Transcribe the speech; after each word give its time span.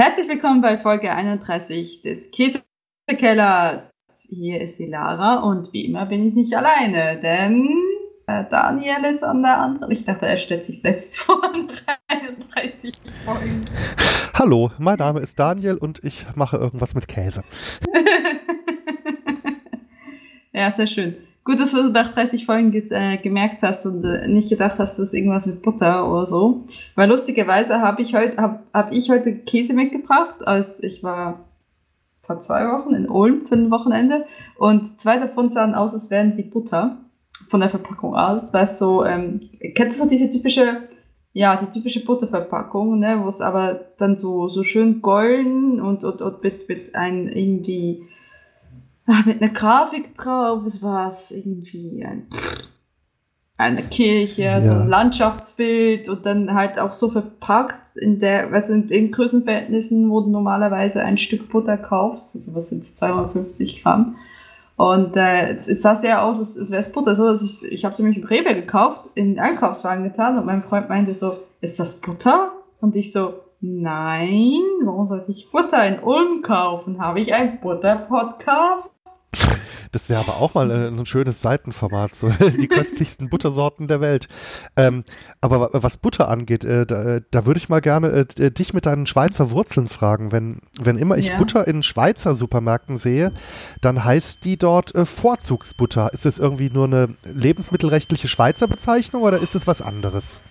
Herzlich 0.00 0.28
willkommen 0.28 0.60
bei 0.60 0.78
Folge 0.78 1.12
31 1.12 2.02
des 2.02 2.30
Käsekellers. 2.30 3.90
Hier 4.28 4.60
ist 4.60 4.78
die 4.78 4.86
Lara 4.86 5.40
und 5.40 5.72
wie 5.72 5.86
immer 5.86 6.06
bin 6.06 6.28
ich 6.28 6.34
nicht 6.34 6.56
alleine, 6.56 7.20
denn 7.20 7.68
äh, 8.28 8.44
Daniel 8.48 9.04
ist 9.10 9.24
an 9.24 9.42
der 9.42 9.58
anderen. 9.58 9.90
Ich 9.90 10.04
dachte, 10.04 10.26
er 10.26 10.38
stellt 10.38 10.64
sich 10.64 10.80
selbst 10.80 11.18
vor 11.18 11.42
an 11.42 11.72
31 12.06 12.94
Folgen. 13.24 13.64
Hallo, 14.34 14.70
mein 14.78 14.98
Name 14.98 15.18
ist 15.18 15.36
Daniel 15.36 15.78
und 15.78 16.04
ich 16.04 16.26
mache 16.36 16.58
irgendwas 16.58 16.94
mit 16.94 17.08
Käse. 17.08 17.42
ja, 20.52 20.70
sehr 20.70 20.86
schön. 20.86 21.27
Gut, 21.48 21.60
dass 21.60 21.72
du 21.72 21.88
nach 21.88 22.12
30 22.12 22.44
Folgen 22.44 22.74
äh, 22.74 23.16
gemerkt 23.16 23.62
hast 23.62 23.86
und 23.86 24.04
äh, 24.04 24.28
nicht 24.28 24.50
gedacht 24.50 24.78
hast, 24.78 24.98
das 24.98 25.06
ist 25.06 25.14
irgendwas 25.14 25.46
mit 25.46 25.62
Butter 25.62 26.06
oder 26.06 26.26
so. 26.26 26.66
Weil 26.94 27.08
lustigerweise 27.08 27.80
habe 27.80 28.02
ich, 28.02 28.14
heut, 28.14 28.36
hab, 28.36 28.64
hab 28.74 28.92
ich 28.92 29.08
heute 29.08 29.34
Käse 29.34 29.72
mitgebracht, 29.72 30.46
als 30.46 30.82
ich 30.82 31.02
war 31.02 31.46
vor 32.20 32.42
zwei 32.42 32.66
Wochen 32.66 32.92
in 32.92 33.08
Ulm 33.08 33.46
für 33.46 33.54
ein 33.54 33.70
Wochenende. 33.70 34.26
Und 34.58 35.00
zwei 35.00 35.16
davon 35.16 35.48
sahen 35.48 35.74
aus, 35.74 35.94
als 35.94 36.10
wären 36.10 36.34
sie 36.34 36.50
Butter. 36.50 36.98
Von 37.48 37.60
der 37.60 37.70
Verpackung 37.70 38.14
aus. 38.14 38.52
Weil 38.52 38.66
so, 38.66 39.06
ähm, 39.06 39.48
kennst 39.74 39.98
du 39.98 40.04
so 40.04 40.10
diese 40.10 40.28
typische, 40.28 40.82
ja, 41.32 41.56
die 41.56 41.72
typische 41.72 42.04
Butterverpackung, 42.04 42.98
ne, 42.98 43.20
wo 43.22 43.28
es 43.28 43.40
aber 43.40 43.86
dann 43.96 44.18
so, 44.18 44.48
so 44.50 44.64
schön 44.64 45.00
golden 45.00 45.80
und, 45.80 46.04
und, 46.04 46.20
und 46.20 46.42
mit, 46.42 46.68
mit 46.68 46.94
ein 46.94 47.26
irgendwie 47.26 48.06
mit 49.26 49.42
einer 49.42 49.52
Grafik 49.52 50.14
drauf. 50.14 50.64
Es 50.64 50.82
war 50.82 51.08
es 51.08 51.30
irgendwie 51.30 52.04
ein, 52.04 52.26
eine 53.56 53.82
Kirche, 53.82 54.42
ja. 54.42 54.62
so 54.62 54.72
ein 54.72 54.88
Landschaftsbild 54.88 56.08
und 56.08 56.24
dann 56.24 56.54
halt 56.54 56.78
auch 56.78 56.92
so 56.92 57.10
verpackt 57.10 57.96
in 57.96 58.18
der, 58.18 58.52
also 58.52 58.72
in, 58.72 58.88
in 58.88 59.10
Größenverhältnissen, 59.10 60.10
wo 60.10 60.20
du 60.20 60.30
normalerweise 60.30 61.02
ein 61.02 61.18
Stück 61.18 61.48
Butter 61.48 61.76
kaufst, 61.76 62.36
also 62.36 62.54
was 62.54 62.68
sind 62.68 62.82
es, 62.82 62.94
250 62.96 63.82
Gramm. 63.82 64.16
Und 64.76 65.16
äh, 65.16 65.50
es, 65.50 65.68
es 65.68 65.82
sah 65.82 65.96
sehr 65.96 66.22
aus, 66.22 66.38
als, 66.38 66.56
als 66.56 66.70
wäre 66.70 66.80
es 66.80 66.92
Butter. 66.92 67.16
So, 67.16 67.26
dass 67.26 67.42
ich, 67.42 67.72
ich 67.72 67.84
habe 67.84 68.00
nämlich 68.00 68.18
im 68.18 68.28
Rewe 68.28 68.54
gekauft, 68.54 69.10
in 69.16 69.34
den 69.34 69.40
Einkaufswagen 69.40 70.04
getan 70.04 70.38
und 70.38 70.46
mein 70.46 70.62
Freund 70.62 70.88
meinte 70.88 71.14
so, 71.14 71.38
ist 71.60 71.80
das 71.80 72.00
Butter? 72.00 72.52
Und 72.80 72.94
ich 72.94 73.10
so, 73.10 73.34
Nein, 73.60 74.62
warum 74.84 75.06
sollte 75.06 75.32
ich 75.32 75.50
Butter 75.50 75.84
in 75.84 75.98
Ulm 75.98 76.42
kaufen? 76.42 77.00
Habe 77.00 77.20
ich 77.20 77.34
einen 77.34 77.58
Butter-Podcast? 77.60 79.00
Das 79.90 80.08
wäre 80.08 80.20
aber 80.20 80.40
auch 80.40 80.54
mal 80.54 80.70
äh, 80.70 80.88
ein 80.88 81.06
schönes 81.06 81.40
Seitenformat, 81.40 82.12
so 82.12 82.28
die 82.60 82.68
köstlichsten 82.68 83.28
Buttersorten 83.30 83.88
der 83.88 84.00
Welt. 84.00 84.28
Ähm, 84.76 85.02
aber 85.40 85.70
was 85.72 85.96
Butter 85.96 86.28
angeht, 86.28 86.64
äh, 86.64 86.86
da, 86.86 87.16
äh, 87.16 87.22
da 87.30 87.46
würde 87.46 87.58
ich 87.58 87.68
mal 87.68 87.80
gerne 87.80 88.08
äh, 88.08 88.50
dich 88.50 88.74
mit 88.74 88.86
deinen 88.86 89.06
Schweizer 89.06 89.50
Wurzeln 89.50 89.88
fragen. 89.88 90.30
Wenn, 90.30 90.60
wenn 90.80 90.96
immer 90.96 91.16
ich 91.16 91.28
ja. 91.28 91.36
Butter 91.36 91.66
in 91.66 91.82
Schweizer 91.82 92.34
Supermärkten 92.34 92.96
sehe, 92.96 93.32
dann 93.80 94.04
heißt 94.04 94.44
die 94.44 94.56
dort 94.56 94.94
äh, 94.94 95.04
Vorzugsbutter. 95.04 96.12
Ist 96.12 96.26
das 96.26 96.38
irgendwie 96.38 96.70
nur 96.70 96.84
eine 96.84 97.16
lebensmittelrechtliche 97.24 98.28
Schweizer 98.28 98.68
Bezeichnung 98.68 99.22
oder 99.22 99.40
ist 99.40 99.54
es 99.54 99.66
was 99.66 99.82
anderes? 99.82 100.42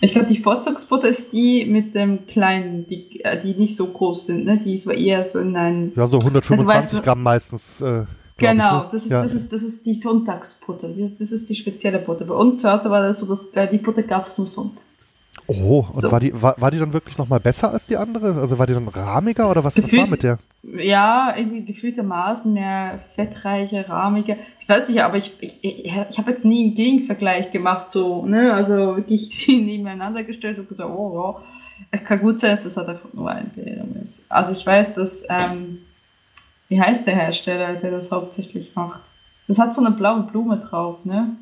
Ich 0.00 0.12
glaube, 0.12 0.28
die 0.28 0.40
Vorzugsbutter 0.40 1.08
ist 1.08 1.32
die 1.32 1.64
mit 1.64 1.94
dem 1.94 2.26
kleinen, 2.26 2.86
die, 2.86 3.20
äh, 3.24 3.38
die 3.38 3.54
nicht 3.54 3.76
so 3.76 3.92
groß 3.92 4.26
sind, 4.26 4.44
ne? 4.44 4.58
Die 4.58 4.76
so 4.76 4.90
eher 4.90 5.24
so 5.24 5.40
in 5.40 5.56
ein. 5.56 5.92
Ja, 5.96 6.06
so 6.06 6.18
125 6.18 6.68
weißt, 6.68 7.04
Gramm 7.04 7.22
meistens. 7.22 7.80
Äh, 7.80 8.04
genau, 8.36 8.78
ich, 8.78 8.82
ne? 8.84 8.88
das, 8.92 9.04
ist, 9.04 9.10
ja. 9.10 9.22
das, 9.22 9.34
ist, 9.34 9.52
das 9.52 9.62
ist 9.62 9.86
die 9.86 9.94
Sonntagsbutter. 9.94 10.88
Das 10.88 10.98
ist, 10.98 11.20
das 11.20 11.32
ist 11.32 11.50
die 11.50 11.56
spezielle 11.56 11.98
Butter. 11.98 12.24
Bei 12.24 12.34
uns 12.34 12.60
zu 12.60 12.70
Hause 12.70 12.90
war 12.90 13.02
das 13.02 13.18
so, 13.18 13.26
dass 13.26 13.46
äh, 13.54 13.68
die 13.68 13.78
Butter 13.78 14.02
gab 14.02 14.26
es 14.26 14.38
nur 14.38 14.46
Sonntag. 14.46 14.84
Oh, 15.50 15.86
und 15.94 16.02
so. 16.02 16.12
war, 16.12 16.20
die, 16.20 16.42
war, 16.42 16.60
war 16.60 16.70
die 16.70 16.78
dann 16.78 16.92
wirklich 16.92 17.16
nochmal 17.16 17.40
besser 17.40 17.72
als 17.72 17.86
die 17.86 17.96
andere? 17.96 18.38
Also 18.38 18.58
war 18.58 18.66
die 18.66 18.74
dann 18.74 18.86
rahmiger 18.86 19.50
oder 19.50 19.64
was, 19.64 19.74
Gefühlt, 19.74 20.02
was 20.02 20.10
war 20.10 20.10
mit 20.10 20.22
der? 20.22 20.38
Ja, 20.62 21.32
irgendwie 21.34 21.64
gefühltermaßen 21.64 22.52
mehr 22.52 22.98
fettreiche, 23.14 23.88
rahmige. 23.88 24.36
Ich 24.60 24.68
weiß 24.68 24.90
nicht, 24.90 25.02
aber 25.02 25.16
ich, 25.16 25.32
ich, 25.40 25.64
ich 25.64 26.18
habe 26.18 26.30
jetzt 26.30 26.44
nie 26.44 26.66
einen 26.66 26.74
Gegenvergleich 26.74 27.50
gemacht, 27.50 27.90
so, 27.90 28.26
ne? 28.26 28.52
Also 28.52 28.96
wirklich 28.96 29.30
die 29.46 29.62
nebeneinander 29.62 30.22
gestellt 30.22 30.58
und 30.58 30.68
gesagt, 30.68 30.90
oh, 30.90 31.40
ja. 31.92 31.98
Kann 32.00 32.20
gut 32.20 32.40
sein, 32.40 32.50
dass 32.50 32.64
das 32.64 32.76
halt 32.76 32.90
einfach 32.90 33.12
nur 33.14 33.30
ein 33.30 33.48
Bildung 33.54 33.96
ist. 34.02 34.30
Also 34.30 34.52
ich 34.52 34.66
weiß, 34.66 34.94
dass, 34.94 35.24
ähm, 35.30 35.78
wie 36.68 36.78
heißt 36.78 37.06
der 37.06 37.14
Hersteller, 37.14 37.74
der 37.74 37.92
das 37.92 38.12
hauptsächlich 38.12 38.74
macht? 38.74 39.00
Das 39.46 39.58
hat 39.58 39.72
so 39.72 39.82
eine 39.82 39.94
blaue 39.94 40.24
Blume 40.24 40.58
drauf, 40.58 41.04
ne? 41.04 41.36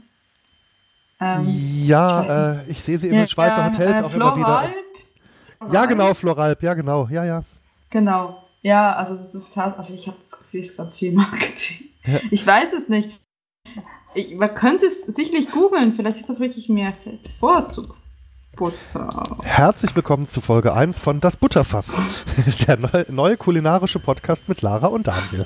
Ähm, 1.20 1.46
ja, 1.48 2.22
ich, 2.22 2.68
äh, 2.68 2.70
ich 2.70 2.82
sehe 2.82 2.98
sie 2.98 3.08
in 3.08 3.14
den 3.14 3.28
Schweizer 3.28 3.66
Hotels 3.66 3.98
äh, 3.98 4.02
auch 4.02 4.12
immer 4.12 4.36
wieder. 4.36 4.70
Ja, 5.72 5.86
genau, 5.86 6.12
Floralp, 6.12 6.62
ja, 6.62 6.74
genau, 6.74 7.08
ja, 7.10 7.24
ja. 7.24 7.42
Genau, 7.90 8.42
ja, 8.62 8.94
also 8.94 9.16
das 9.16 9.34
ist 9.34 9.56
also 9.56 9.94
ich 9.94 10.06
habe 10.06 10.18
das 10.20 10.38
Gefühl, 10.38 10.60
es 10.60 10.70
ist 10.72 10.76
ganz 10.76 10.98
viel 10.98 11.12
Marketing. 11.12 11.88
Ja. 12.04 12.20
Ich 12.30 12.46
weiß 12.46 12.72
es 12.74 12.88
nicht. 12.88 13.20
Ich, 14.14 14.34
man 14.34 14.54
könnte 14.54 14.86
es 14.86 15.04
sicherlich 15.06 15.50
googeln, 15.50 15.94
vielleicht 15.94 16.18
ist 16.18 16.28
das 16.28 16.38
wirklich 16.38 16.68
mehr 16.68 16.92
Vorzug. 17.40 17.96
Butter. 18.56 19.36
Herzlich 19.42 19.94
willkommen 19.94 20.26
zu 20.26 20.40
Folge 20.40 20.72
1 20.72 20.98
von 20.98 21.20
Das 21.20 21.36
Butterfass, 21.36 22.00
der 22.66 22.78
neue 23.10 23.36
kulinarische 23.36 23.98
Podcast 23.98 24.48
mit 24.48 24.62
Lara 24.62 24.86
und 24.86 25.06
Daniel. 25.06 25.44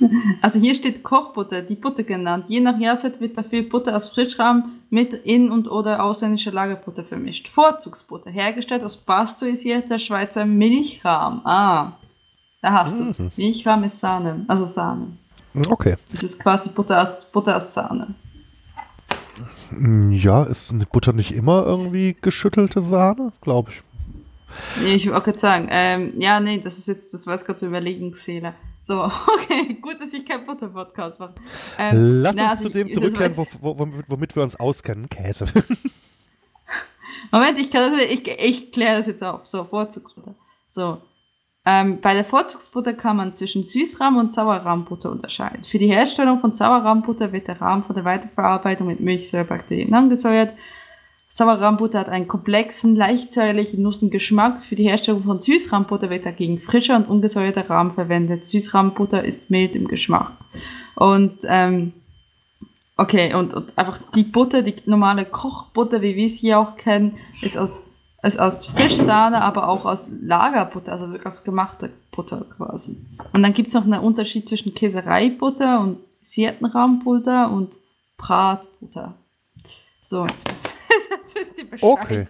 Also 0.40 0.58
hier 0.58 0.74
steht 0.74 1.02
Kochbutter, 1.02 1.62
die 1.62 1.74
Butter 1.74 2.02
genannt. 2.02 2.46
Je 2.48 2.60
nach 2.60 2.78
Jahreszeit 2.78 3.20
wird 3.20 3.36
dafür 3.36 3.62
Butter 3.62 3.94
aus 3.94 4.08
Frischrahm 4.08 4.72
mit 4.88 5.12
in- 5.12 5.50
und 5.50 5.70
oder 5.70 6.02
ausländischer 6.02 6.52
Lagerbutter 6.52 7.04
vermischt. 7.04 7.48
Vorzugsbutter, 7.48 8.30
hergestellt 8.30 8.82
aus 8.82 8.96
pasteurisierter 8.96 9.98
Schweizer 9.98 10.44
Milchrahm. 10.44 11.42
Ah, 11.44 11.92
da 12.62 12.72
hast 12.72 12.98
du 12.98 13.02
es. 13.02 13.18
Mhm. 13.18 13.30
Milchrahm 13.36 13.84
ist 13.84 14.00
Sahne, 14.00 14.44
also 14.48 14.64
Sahne. 14.64 15.18
Okay. 15.68 15.96
Das 16.10 16.22
ist 16.22 16.40
quasi 16.40 16.70
Butter 16.70 17.02
aus, 17.02 17.30
Butter 17.30 17.56
aus 17.56 17.74
Sahne. 17.74 18.14
Ja, 20.10 20.44
ist 20.44 20.72
Butter 20.90 21.12
nicht 21.12 21.32
immer 21.32 21.64
irgendwie 21.64 22.16
geschüttelte 22.20 22.82
Sahne? 22.82 23.32
Glaube 23.40 23.70
ich. 23.70 23.82
Nee, 24.82 24.94
ich 24.94 25.08
wollte 25.08 25.30
gerade 25.30 25.38
sagen, 25.38 25.68
ähm, 25.70 26.12
ja, 26.16 26.40
nee, 26.40 26.58
das 26.58 26.76
ist 26.78 26.88
jetzt, 26.88 27.14
das 27.14 27.26
war 27.26 27.34
jetzt 27.34 27.46
gerade 27.46 27.64
Überlegungsfehler. 27.64 28.54
So, 28.80 29.04
okay, 29.34 29.74
gut, 29.80 30.00
dass 30.00 30.12
ich 30.12 30.26
keinen 30.26 30.46
Butter-Podcast 30.46 31.20
mache. 31.20 31.34
Ähm, 31.78 32.22
Lass 32.22 32.34
na, 32.34 32.42
uns 32.42 32.50
also 32.52 32.64
zu 32.64 32.70
dem 32.70 32.88
ich, 32.88 32.94
zurückkehren, 32.94 33.36
wo, 33.36 33.46
wo, 33.60 33.88
womit 34.08 34.34
wir 34.34 34.42
uns 34.42 34.58
auskennen, 34.58 35.08
Käse. 35.08 35.46
Moment, 37.30 37.60
ich, 37.60 37.70
kann 37.70 37.92
das, 37.92 38.02
ich, 38.02 38.26
ich 38.26 38.72
kläre 38.72 38.98
das 38.98 39.06
jetzt 39.06 39.22
auf. 39.22 39.46
So, 39.46 39.64
Vorzugsbutter. 39.64 40.34
So, 40.68 41.00
ähm, 41.66 42.00
bei 42.00 42.14
der 42.14 42.24
Vorzugsbutter 42.24 42.94
kann 42.94 43.16
man 43.16 43.34
zwischen 43.34 43.62
Süßrahm 43.62 44.16
und 44.16 44.32
Sauerrahmbutter 44.32 45.10
unterscheiden. 45.10 45.64
Für 45.64 45.78
die 45.78 45.88
Herstellung 45.88 46.40
von 46.40 46.54
Sauerrahmbutter 46.54 47.32
wird 47.32 47.48
der 47.48 47.60
Rahm 47.60 47.84
von 47.84 47.94
der 47.94 48.04
Weiterverarbeitung 48.04 48.86
mit 48.86 49.00
Milchsäurebakterien 49.00 49.92
angesäuert 49.92 50.54
Sauerrahmbutter 51.32 52.00
hat 52.00 52.08
einen 52.08 52.26
komplexen, 52.26 52.96
leicht 52.96 53.32
säuerlichen 53.32 53.82
Nussengeschmack. 53.82 54.64
Für 54.64 54.74
die 54.74 54.88
Herstellung 54.88 55.22
von 55.22 55.38
Süßrahmbutter 55.38 56.10
wird 56.10 56.26
dagegen 56.26 56.58
frischer 56.58 56.96
und 56.96 57.08
ungesäuerter 57.08 57.70
Rahm 57.70 57.94
verwendet. 57.94 58.46
Süßrahmbutter 58.46 59.24
ist 59.24 59.48
mild 59.48 59.76
im 59.76 59.86
Geschmack. 59.86 60.32
Und 60.96 61.38
ähm, 61.44 61.92
okay, 62.96 63.32
und, 63.32 63.54
und 63.54 63.78
einfach 63.78 64.00
die 64.12 64.24
Butter, 64.24 64.62
die 64.62 64.74
normale 64.86 65.24
Kochbutter, 65.24 66.02
wie 66.02 66.16
wir 66.16 66.28
sie 66.28 66.52
auch 66.52 66.76
kennen, 66.76 67.16
ist 67.42 67.56
aus, 67.56 67.86
ist 68.24 68.40
aus 68.40 68.66
Frischsahne, 68.66 69.40
aber 69.40 69.68
auch 69.68 69.84
aus 69.84 70.10
Lagerbutter, 70.20 70.90
also 70.90 71.14
aus 71.24 71.44
gemachter 71.44 71.90
Butter 72.10 72.44
quasi. 72.56 73.06
Und 73.32 73.44
dann 73.44 73.54
gibt 73.54 73.68
es 73.68 73.74
noch 73.74 73.84
einen 73.84 74.00
Unterschied 74.00 74.48
zwischen 74.48 74.74
Käsereibutter 74.74 75.80
und 75.80 76.00
Siertenrahmbutter 76.22 77.52
und 77.52 77.78
Bratbutter. 78.16 79.14
So, 80.02 80.26
jetzt 80.26 80.50
was. 80.50 80.64
wisst 81.34 81.58
ihr 81.58 81.70
Bescheid. 81.70 81.82
Okay. 81.82 82.28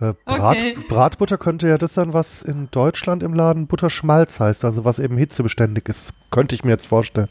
Äh, 0.00 0.14
Brat, 0.24 0.56
okay. 0.56 0.76
Bratbutter 0.88 1.36
könnte 1.36 1.68
ja 1.68 1.76
das 1.76 1.94
sein, 1.94 2.14
was 2.14 2.42
in 2.42 2.68
Deutschland 2.70 3.22
im 3.22 3.34
Laden 3.34 3.66
Butterschmalz 3.66 4.40
heißt, 4.40 4.64
also 4.64 4.84
was 4.84 4.98
eben 4.98 5.18
hitzebeständig 5.18 5.88
ist. 5.88 6.14
Könnte 6.30 6.54
ich 6.54 6.64
mir 6.64 6.70
jetzt 6.70 6.86
vorstellen. 6.86 7.28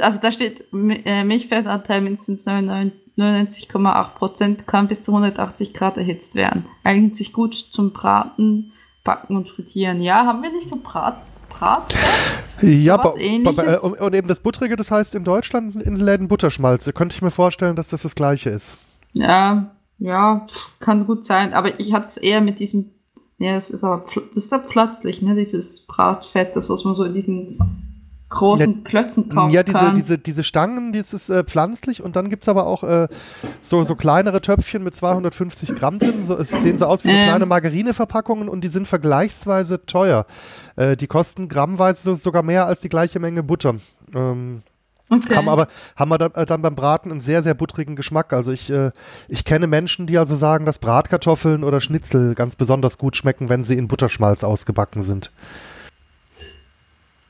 Also 0.00 0.20
da 0.20 0.30
steht 0.30 0.66
äh, 0.72 1.24
Milchfettanteil 1.24 2.02
mindestens 2.02 2.46
99,8 2.46 4.08
Prozent, 4.14 4.66
kann 4.68 4.86
bis 4.86 5.02
zu 5.02 5.10
180 5.12 5.74
Grad 5.74 5.96
erhitzt 5.96 6.36
werden. 6.36 6.66
Eignet 6.84 7.16
sich 7.16 7.32
gut 7.32 7.54
zum 7.54 7.92
Braten, 7.92 8.72
Backen 9.02 9.34
und 9.34 9.48
Frittieren. 9.48 10.00
Ja, 10.00 10.26
haben 10.26 10.42
wir 10.42 10.52
nicht 10.52 10.68
so 10.68 10.76
Brat, 10.80 11.26
Bratfett? 11.48 12.62
Ja, 12.62 12.94
aber, 12.94 13.18
äh, 13.18 13.78
und 13.78 14.14
eben 14.14 14.28
das 14.28 14.38
Buttrige, 14.38 14.76
das 14.76 14.92
heißt 14.92 15.16
in 15.16 15.24
Deutschland 15.24 15.74
in 15.74 15.96
Läden 15.96 16.28
Butterschmalz. 16.28 16.84
Da 16.84 16.92
könnte 16.92 17.16
ich 17.16 17.22
mir 17.22 17.32
vorstellen, 17.32 17.74
dass 17.74 17.88
das 17.88 18.02
das 18.02 18.14
gleiche 18.14 18.50
ist. 18.50 18.84
Ja, 19.12 19.70
ja, 19.98 20.46
kann 20.80 21.06
gut 21.06 21.24
sein. 21.24 21.54
Aber 21.54 21.78
ich 21.78 21.92
hatte 21.92 22.06
es 22.06 22.16
eher 22.16 22.40
mit 22.40 22.60
diesem, 22.60 22.90
ja, 23.38 23.54
das 23.54 23.70
ist 23.70 23.84
aber, 23.84 24.04
das 24.34 24.44
ist 24.44 24.52
ja 24.52 24.58
pflanzlich, 24.58 25.22
ne, 25.22 25.34
dieses 25.34 25.86
Bratfett, 25.86 26.56
das, 26.56 26.68
was 26.70 26.84
man 26.84 26.94
so 26.94 27.04
in 27.04 27.14
diesen 27.14 27.58
großen 28.32 28.82
ja, 28.82 28.88
Klötzen 28.88 29.28
kaufen 29.28 29.52
Ja, 29.52 29.62
diese, 29.62 29.78
kann. 29.78 29.94
diese, 29.94 30.18
diese 30.18 30.42
Stangen, 30.42 30.92
das 30.92 31.12
ist 31.12 31.28
äh, 31.28 31.44
pflanzlich 31.44 32.02
und 32.02 32.16
dann 32.16 32.30
gibt 32.30 32.44
es 32.44 32.48
aber 32.48 32.66
auch 32.66 32.82
äh, 32.82 33.08
so, 33.60 33.84
so 33.84 33.94
kleinere 33.94 34.40
Töpfchen 34.40 34.82
mit 34.82 34.94
250 34.94 35.74
Gramm 35.74 35.98
drin. 35.98 36.22
So, 36.22 36.36
es 36.36 36.50
sehen 36.50 36.78
so 36.78 36.86
aus 36.86 37.04
wie 37.04 37.10
so 37.10 37.14
ähm. 37.14 37.24
kleine 37.24 37.46
Margarineverpackungen 37.46 38.48
und 38.48 38.64
die 38.64 38.68
sind 38.68 38.88
vergleichsweise 38.88 39.84
teuer. 39.86 40.26
Äh, 40.76 40.96
die 40.96 41.06
kosten 41.06 41.48
grammweise 41.48 42.16
sogar 42.16 42.42
mehr 42.42 42.66
als 42.66 42.80
die 42.80 42.88
gleiche 42.88 43.20
Menge 43.20 43.42
Butter. 43.42 43.76
Ähm, 44.14 44.62
Okay. 45.12 45.36
Haben 45.36 45.50
aber 45.50 45.68
haben 45.94 46.10
wir 46.10 46.34
äh, 46.34 46.46
dann 46.46 46.62
beim 46.62 46.74
Braten 46.74 47.10
einen 47.10 47.20
sehr, 47.20 47.42
sehr 47.42 47.52
buttrigen 47.52 47.96
Geschmack. 47.96 48.32
Also 48.32 48.50
ich, 48.50 48.70
äh, 48.70 48.92
ich 49.28 49.44
kenne 49.44 49.66
Menschen, 49.66 50.06
die 50.06 50.16
also 50.16 50.34
sagen, 50.36 50.64
dass 50.64 50.78
Bratkartoffeln 50.78 51.64
oder 51.64 51.82
Schnitzel 51.82 52.34
ganz 52.34 52.56
besonders 52.56 52.96
gut 52.96 53.14
schmecken, 53.14 53.50
wenn 53.50 53.62
sie 53.62 53.76
in 53.76 53.88
Butterschmalz 53.88 54.42
ausgebacken 54.42 55.02
sind. 55.02 55.30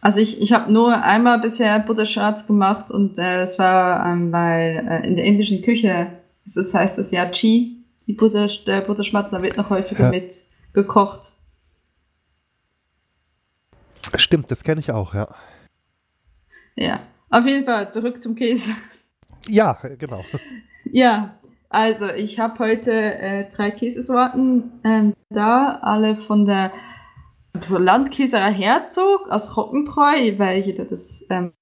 Also 0.00 0.20
ich, 0.20 0.40
ich 0.40 0.52
habe 0.52 0.72
nur 0.72 1.02
einmal 1.02 1.40
bisher 1.40 1.80
Butterschmalz 1.80 2.46
gemacht 2.46 2.92
und 2.92 3.18
äh, 3.18 3.42
es 3.42 3.58
war, 3.58 4.06
ähm, 4.06 4.30
weil 4.30 4.86
äh, 4.88 5.08
in 5.08 5.16
der 5.16 5.24
indischen 5.24 5.62
Küche, 5.62 6.06
das 6.44 6.72
heißt 6.72 7.00
es 7.00 7.10
ja 7.10 7.26
Chi, 7.26 7.84
die 8.06 8.12
Butter, 8.12 8.46
der 8.64 8.82
Butterschmalz, 8.82 9.30
da 9.30 9.42
wird 9.42 9.56
noch 9.56 9.70
häufiger 9.70 10.04
ja. 10.04 10.10
mit 10.10 10.34
gekocht. 10.72 11.32
Stimmt, 14.14 14.52
das 14.52 14.62
kenne 14.62 14.80
ich 14.80 14.92
auch, 14.92 15.14
ja. 15.14 15.28
Ja, 16.76 17.00
auf 17.32 17.46
jeden 17.46 17.64
Fall, 17.64 17.92
zurück 17.92 18.22
zum 18.22 18.34
Käse. 18.34 18.70
Ja, 19.48 19.78
genau. 19.98 20.24
Ja, 20.84 21.38
also 21.68 22.10
ich 22.10 22.38
habe 22.38 22.58
heute 22.58 22.92
äh, 22.92 23.50
drei 23.50 23.70
Käsesorten 23.70 24.72
ähm, 24.84 25.14
da, 25.30 25.78
alle 25.82 26.16
von 26.16 26.44
der 26.44 26.70
so 27.60 27.78
Landkäserei 27.78 28.52
Herzog 28.52 29.28
aus 29.30 29.56
Rockenbräu, 29.56 30.38
welche 30.38 30.74
das 30.74 31.26
ähm, 31.30 31.52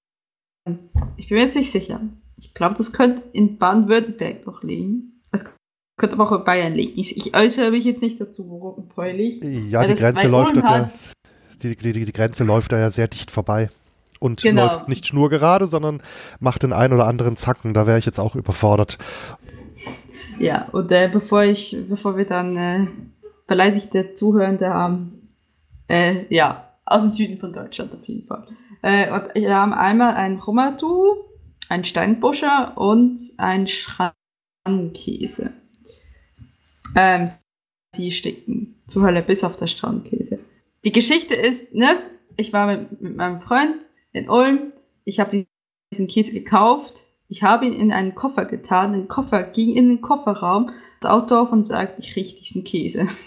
ich 1.17 1.28
bin 1.28 1.38
mir 1.38 1.44
jetzt 1.44 1.56
nicht 1.56 1.70
sicher. 1.70 2.00
Ich 2.37 2.55
glaube, 2.55 2.75
das 2.75 2.93
könnte 2.93 3.22
in 3.32 3.58
Baden-Württemberg 3.58 4.46
noch 4.46 4.62
liegen. 4.62 5.22
Es 5.32 5.44
könnte 5.96 6.14
aber 6.14 6.28
auch 6.28 6.38
in 6.38 6.44
Bayern 6.44 6.75
liegen. 6.75 6.99
Ich, 6.99 7.17
ich 7.17 7.37
äußere 7.37 7.70
mich 7.70 7.84
jetzt 7.84 8.02
nicht 8.02 8.20
dazu, 8.20 8.49
wo 8.49 8.58
Rockenbräu 8.58 9.12
liegt. 9.12 9.44
Ja, 9.44 9.84
die 9.84 9.94
Grenze 9.94 10.28
läuft 10.28 10.56
da, 10.56 10.90
die, 11.62 11.76
die, 11.76 11.93
die, 11.93 12.12
Grenze 12.12 12.44
läuft 12.44 12.72
da 12.72 12.78
ja 12.78 12.90
sehr 12.90 13.08
dicht 13.08 13.31
vorbei 13.31 13.70
und 14.20 14.43
genau. 14.43 14.67
läuft 14.67 14.88
nicht 14.88 15.06
schnurgerade, 15.06 15.67
sondern 15.67 16.00
macht 16.38 16.62
den 16.62 16.72
einen 16.72 16.93
oder 16.93 17.08
anderen 17.08 17.34
Zacken. 17.34 17.75
Da 17.75 17.88
wäre 17.88 17.99
ich 17.99 18.06
jetzt 18.06 18.20
auch 18.20 18.37
überfordert. 18.37 18.99
Ja, 20.38 20.69
und 20.69 20.93
äh, 20.93 21.11
bevor 21.12 21.43
ich, 21.43 21.76
bevor 21.88 22.17
wir 22.17 22.26
dann 22.26 22.56
äh, 22.56 22.87
beleidigte 23.49 24.14
Zuhörende 24.14 24.72
haben, 24.72 25.34
äh, 25.88 26.32
ja, 26.34 26.69
aus 26.84 27.02
dem 27.02 27.11
Süden 27.11 27.38
von 27.38 27.52
Deutschland 27.52 27.93
auf 27.93 28.05
jeden 28.05 28.26
Fall. 28.26 28.46
Äh, 28.82 29.11
und 29.12 29.34
wir 29.34 29.55
haben 29.55 29.72
einmal 29.72 30.14
ein 30.14 30.38
Romatu, 30.38 31.17
ein 31.69 31.84
Steinbuscher 31.84 32.72
und 32.76 33.19
ein 33.38 33.67
Schrankäse. 33.67 35.52
Ähm, 36.96 37.28
sie 37.94 38.12
sticken 38.12 38.82
zur 38.87 39.02
Hölle, 39.02 39.22
bis 39.22 39.44
auf 39.44 39.56
das 39.56 39.70
Strandkäse. 39.70 40.38
Die 40.84 40.93
Geschichte 40.93 41.34
ist, 41.34 41.75
ne, 41.75 41.96
ich 42.37 42.52
war 42.52 42.67
mit, 42.67 43.00
mit 43.00 43.17
meinem 43.17 43.40
Freund 43.43 43.76
in 44.12 44.28
Ulm. 44.28 44.72
Ich 45.04 45.20
habe 45.20 45.46
diesen 45.92 46.08
Käse 46.08 46.32
gekauft. 46.32 47.06
Ich 47.28 47.42
habe 47.42 47.66
ihn 47.66 47.72
in 47.72 47.92
einen 47.92 48.14
Koffer 48.14 48.44
getan. 48.44 48.92
Der 48.92 49.06
Koffer 49.06 49.42
ging 49.44 49.76
in 49.76 49.88
den 49.88 50.00
Kofferraum. 50.00 50.70
Das 51.00 51.10
Auto 51.10 51.36
auf 51.36 51.52
und 51.52 51.64
sagt, 51.64 52.04
ich 52.04 52.14
rieche 52.16 52.36
diesen 52.38 52.64
Käse. 52.64 53.00
also 53.00 53.20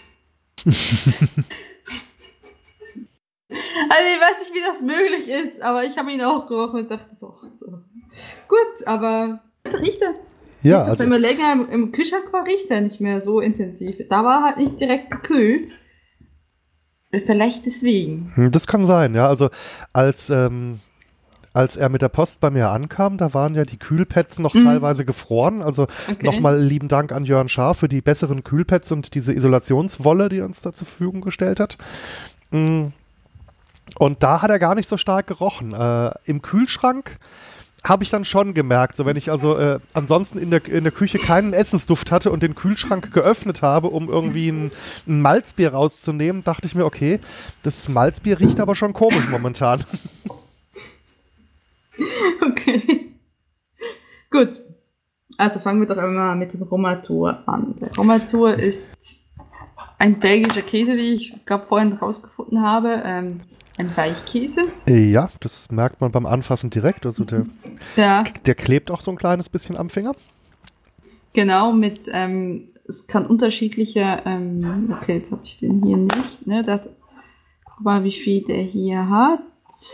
ich 3.50 4.22
weiß 4.22 4.40
nicht, 4.40 4.54
wie 4.54 4.66
das 4.66 4.82
möglich 4.82 5.28
ist, 5.28 5.62
aber 5.62 5.84
ich 5.84 5.98
habe 5.98 6.12
ihn 6.12 6.22
auch 6.22 6.48
gerochen 6.48 6.82
und 6.82 6.92
dachte 6.92 7.16
so, 7.16 7.36
so. 7.56 7.80
gut, 8.48 8.86
aber 8.88 9.42
riecht 9.66 10.02
er. 10.02 10.16
Ja, 10.64 10.80
Jetzt, 10.80 10.90
also 10.90 11.04
wenn 11.04 11.10
man 11.10 11.22
länger 11.22 11.52
im, 11.54 11.70
im 11.70 11.92
Kühlschrank 11.92 12.32
war, 12.32 12.46
riecht 12.46 12.70
er 12.70 12.82
nicht 12.82 13.02
mehr 13.02 13.22
so 13.22 13.42
intensiv. 13.42 13.98
Da 14.10 14.24
war 14.24 14.44
halt 14.44 14.58
nicht 14.58 14.80
direkt 14.80 15.12
gekühlt. 15.12 15.72
Vielleicht 17.26 17.66
deswegen. 17.66 18.32
Hm, 18.34 18.52
das 18.52 18.66
kann 18.66 18.86
sein, 18.86 19.14
ja. 19.14 19.28
Also 19.28 19.50
als, 19.94 20.32
ähm, 20.32 20.80
als 21.54 21.76
er 21.76 21.90
mit 21.90 22.02
der 22.02 22.10
Post 22.10 22.40
bei 22.40 22.50
mir 22.50 22.70
ankam, 22.70 23.18
da 23.18 23.36
waren 23.36 23.54
ja 23.54 23.66
die 23.66 23.78
Kühlpads 23.78 24.40
noch 24.40 24.56
mhm. 24.56 24.64
teilweise 24.64 25.06
gefroren. 25.06 25.62
Also 25.62 25.84
okay. 25.84 26.26
nochmal 26.26 26.60
lieben 26.60 26.88
Dank 26.88 27.12
an 27.12 27.26
Jörn 27.26 27.50
Schaar 27.50 27.76
für 27.76 27.88
die 27.88 28.02
besseren 28.02 28.44
Kühlpads 28.44 28.92
und 28.92 29.14
diese 29.14 29.32
Isolationswolle, 29.34 30.30
die 30.30 30.40
er 30.40 30.46
uns 30.46 30.62
da 30.62 30.74
zur 30.74 30.88
Verfügung 30.88 31.22
gestellt 31.22 31.60
hat. 31.60 31.78
Hm. 32.52 32.94
Und 34.00 34.24
da 34.24 34.42
hat 34.42 34.50
er 34.50 34.60
gar 34.60 34.74
nicht 34.74 34.90
so 34.90 34.98
stark 34.98 35.28
gerochen. 35.28 35.74
Äh, 35.74 36.12
Im 36.26 36.42
Kühlschrank 36.42 37.20
habe 37.84 38.04
ich 38.04 38.10
dann 38.10 38.24
schon 38.24 38.54
gemerkt, 38.54 38.96
so 38.96 39.06
wenn 39.06 39.18
ich 39.18 39.30
also 39.30 39.58
äh, 39.58 39.80
ansonsten 39.94 40.38
in 40.38 40.50
der, 40.52 40.66
in 40.66 40.84
der 40.84 40.94
Küche 40.94 41.18
keinen 41.18 41.54
Essensduft 41.54 42.12
hatte 42.12 42.32
und 42.32 42.42
den 42.42 42.56
Kühlschrank 42.56 43.12
geöffnet 43.14 43.62
habe, 43.62 43.90
um 43.90 44.10
irgendwie 44.10 44.50
ein, 44.50 44.72
ein 45.08 45.22
Malzbier 45.22 45.74
rauszunehmen, 45.74 46.44
dachte 46.44 46.68
ich 46.68 46.76
mir, 46.76 46.86
okay, 46.86 47.20
das 47.64 47.90
Malzbier 47.90 48.40
riecht 48.40 48.60
aber 48.60 48.76
schon 48.76 48.94
komisch 48.94 49.28
momentan. 49.30 49.84
Okay. 52.42 53.14
Gut. 54.32 54.60
Also 55.38 55.60
fangen 55.60 55.80
wir 55.80 55.88
doch 55.88 56.02
einmal 56.02 56.36
mit 56.36 56.54
dem 56.54 56.64
Romatur 56.64 57.48
an. 57.48 57.76
Der 57.80 57.96
Romatur 57.96 58.54
ist 58.56 59.28
ein 60.00 60.20
belgischer 60.20 60.62
Käse, 60.62 60.98
wie 60.98 61.14
ich 61.14 61.46
gerade 61.46 61.66
vorhin 61.66 61.94
rausgefunden 61.94 62.62
habe. 62.62 63.02
Ähm, 63.06 63.42
ein 63.78 63.96
Weichkäse? 63.96 64.62
Ja, 64.88 65.30
das 65.40 65.72
merkt 65.72 66.02
man 66.02 66.12
beim 66.12 66.26
Anfassen 66.26 66.70
direkt. 66.70 67.06
Also 67.06 67.24
der, 67.24 67.46
ja. 67.96 68.24
der 68.46 68.56
klebt 68.56 68.92
auch 68.92 69.02
so 69.02 69.12
ein 69.12 69.18
kleines 69.18 69.50
bisschen 69.50 69.78
am 69.78 69.90
Finger. 69.90 70.16
Genau, 71.34 71.74
mit, 71.74 72.08
ähm, 72.12 72.70
es 72.88 73.08
kann 73.08 73.26
unterschiedliche, 73.26 74.22
ähm, 74.26 74.96
okay, 75.02 75.18
jetzt 75.18 75.32
habe 75.32 75.42
ich 75.46 75.58
den 75.58 75.82
hier 75.84 75.98
nicht, 75.98 76.46
ne, 76.46 76.62
das, 76.62 76.90
guck 77.66 77.82
mal, 77.84 78.04
wie 78.04 78.12
viel 78.12 78.44
der 78.44 78.62
hier 78.62 79.10
hat. 79.10 79.40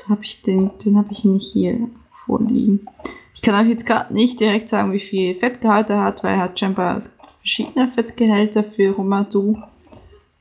Habe 0.10 0.26
ich 0.26 0.42
den, 0.42 0.72
den 0.84 0.98
habe 0.98 1.12
ich 1.12 1.24
nicht 1.24 1.54
hier 1.54 1.90
vorliegen. 2.26 2.86
Ich 3.34 3.42
kann 3.42 3.56
euch 3.56 3.70
jetzt 3.70 3.86
gerade 3.86 4.14
nicht 4.14 4.42
direkt 4.42 4.68
sagen, 4.68 4.92
wie 4.92 5.00
viel 5.00 5.34
Fettgehalt 5.36 5.90
er 5.90 6.04
hat, 6.04 6.22
weil 6.26 6.34
er 6.34 6.42
hat 6.42 6.60
scheinbar 6.60 7.00
verschiedene 7.40 7.90
Fettgehälter 7.90 8.66
für 8.66 8.92
Romatu. 8.92 9.56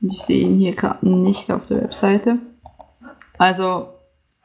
Und 0.01 0.11
ich 0.11 0.19
sehe 0.19 0.45
ihn 0.45 0.59
hier 0.59 0.73
gerade 0.73 1.07
nicht 1.07 1.49
auf 1.49 1.65
der 1.65 1.83
Webseite. 1.83 2.39
Also, 3.39 3.87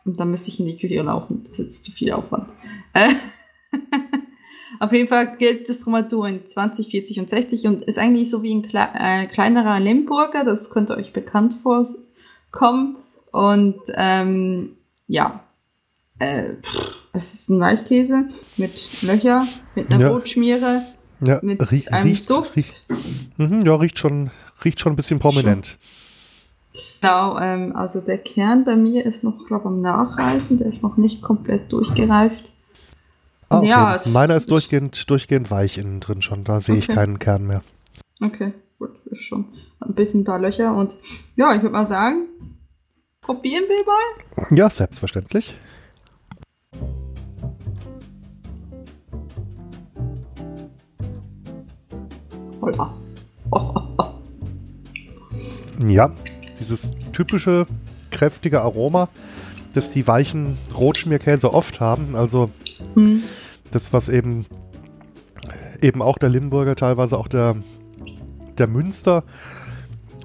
da 0.05 0.25
müsste 0.25 0.51
ich 0.51 0.61
in 0.61 0.67
die 0.67 0.77
Küche 0.77 1.03
laufen. 1.03 1.45
Das 1.49 1.59
ist 1.59 1.65
jetzt 1.65 1.85
zu 1.85 1.91
viel 1.91 2.13
Aufwand. 2.13 2.49
Äh, 2.93 3.11
auf 4.81 4.93
jeden 4.93 5.09
Fall 5.09 5.37
gilt 5.37 5.69
das 5.69 5.85
Romatur 5.85 6.29
in 6.29 6.47
20, 6.47 6.89
40 6.89 7.19
und 7.19 7.29
60 7.29 7.67
und 7.67 7.85
ist 7.85 7.99
eigentlich 7.99 8.31
so 8.31 8.43
wie 8.45 8.55
ein 8.55 8.63
Kle 8.63 8.89
äh, 8.95 9.27
kleinerer 9.27 9.81
Limburger. 9.81 10.45
Das 10.45 10.71
könnte 10.71 10.97
euch 10.97 11.13
bekannt 11.13 11.55
vorkommen. 11.55 12.97
Und 13.33 13.81
ähm, 13.97 14.77
ja, 15.09 15.43
äh, 16.21 16.51
es 17.13 17.35
ist 17.35 17.51
ein 17.51 17.59
Weichkäse 17.59 18.29
mit 18.57 19.03
Löcher, 19.03 19.45
mit 19.75 19.91
einer 19.91 20.05
ja. 20.05 20.13
Brotschmiere, 20.13 20.83
ja, 21.21 21.41
mit 21.43 21.69
riech, 21.73 21.93
einem 21.93 22.11
riecht, 22.11 22.31
Duft. 22.31 22.55
Riecht, 22.55 22.85
mhm, 23.39 23.61
ja, 23.67 23.75
riecht 23.75 23.99
schon, 23.99 24.31
riecht 24.65 24.79
schon 24.79 24.93
ein 24.93 24.97
bisschen 24.97 25.19
prominent. 25.19 25.67
Schon. 25.67 26.04
Genau, 27.01 27.39
ähm, 27.39 27.77
also 27.77 28.01
der 28.01 28.19
Kern 28.19 28.65
bei 28.65 28.77
mir 28.77 29.07
ist 29.07 29.23
noch, 29.23 29.47
glaube 29.47 29.63
ich, 29.63 29.67
am 29.67 29.81
Nachreifen, 29.81 30.59
der 30.59 30.69
ist 30.69 30.83
noch 30.83 30.97
nicht 30.97 31.23
komplett 31.23 31.71
durchgereift. 31.73 32.51
Ah, 33.49 33.59
okay. 33.59 33.69
Ja, 33.69 34.01
Meiner 34.13 34.35
ist 34.37 34.51
durchgehend, 34.51 35.09
durchgehend 35.09 35.51
weich 35.51 35.79
innen 35.79 36.01
drin 36.01 36.23
schon, 36.23 36.43
da 36.45 36.61
sehe 36.61 36.77
okay. 36.77 36.87
ich 36.89 36.95
keinen 36.95 37.19
Kern 37.19 37.47
mehr. 37.47 37.63
Okay, 38.21 38.53
gut, 38.79 38.91
ist 39.07 39.23
schon 39.23 39.47
ein 39.81 39.95
bisschen 39.95 40.23
ein 40.23 40.25
paar 40.25 40.41
Löcher 40.41 40.75
und 40.75 40.97
ja, 41.37 41.55
ich 41.55 41.63
würde 41.63 41.75
mal 41.75 41.87
sagen, 41.87 42.27
probieren 43.21 43.65
wir 43.69 43.85
mal. 43.85 44.57
Ja, 44.57 44.69
selbstverständlich. 44.69 45.55
Holla. 52.61 52.95
Oh, 53.51 53.73
oh, 53.75 53.81
oh. 53.99 54.11
Ja, 55.87 56.11
dieses 56.61 56.93
typische 57.13 57.67
kräftige 58.11 58.61
Aroma, 58.61 59.09
das 59.73 59.91
die 59.91 60.07
weichen 60.07 60.59
Rotschmierkäse 60.75 61.53
oft 61.53 61.81
haben. 61.81 62.15
Also 62.15 62.51
mhm. 62.95 63.23
das, 63.71 63.93
was 63.93 64.09
eben 64.09 64.47
eben 65.83 66.01
auch 66.01 66.19
der 66.19 66.31
Limburger, 66.31 66.77
teilweise 66.77 67.19
auch 67.19 67.29
der, 67.29 67.57
der 68.59 68.67
Münster 68.67 69.23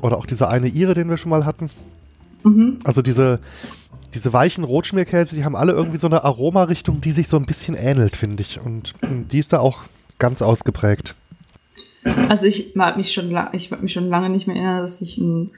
oder 0.01 0.17
auch 0.17 0.25
dieser 0.25 0.49
eine 0.49 0.67
Ire, 0.67 0.93
den 0.93 1.09
wir 1.09 1.17
schon 1.17 1.29
mal 1.29 1.45
hatten. 1.45 1.69
Mhm. 2.43 2.79
Also 2.85 3.01
diese, 3.01 3.39
diese 4.13 4.31
weichen 4.31 4.63
Rotschmierkäse, 4.63 5.35
die 5.35 5.43
haben 5.43 5.55
alle 5.55 5.73
irgendwie 5.73 5.97
so 5.97 6.07
eine 6.07 6.23
Aromarichtung, 6.23 7.01
die 7.01 7.11
sich 7.11 7.27
so 7.27 7.37
ein 7.37 7.45
bisschen 7.45 7.75
ähnelt, 7.75 8.15
finde 8.15 8.41
ich. 8.41 8.59
Und 8.61 8.93
die 9.01 9.39
ist 9.39 9.51
da 9.51 9.59
auch 9.59 9.83
ganz 10.17 10.41
ausgeprägt. 10.41 11.15
Also 12.29 12.45
ich 12.45 12.75
mag 12.75 12.95
mich 12.95 13.13
schon, 13.13 13.37
ich 13.51 13.71
mag 13.71 13.83
mich 13.83 13.93
schon 13.93 14.07
lange 14.07 14.29
nicht 14.29 14.47
mehr 14.47 14.55
erinnern, 14.55 14.81
dass 14.81 15.01
ich 15.01 15.19
einen 15.19 15.51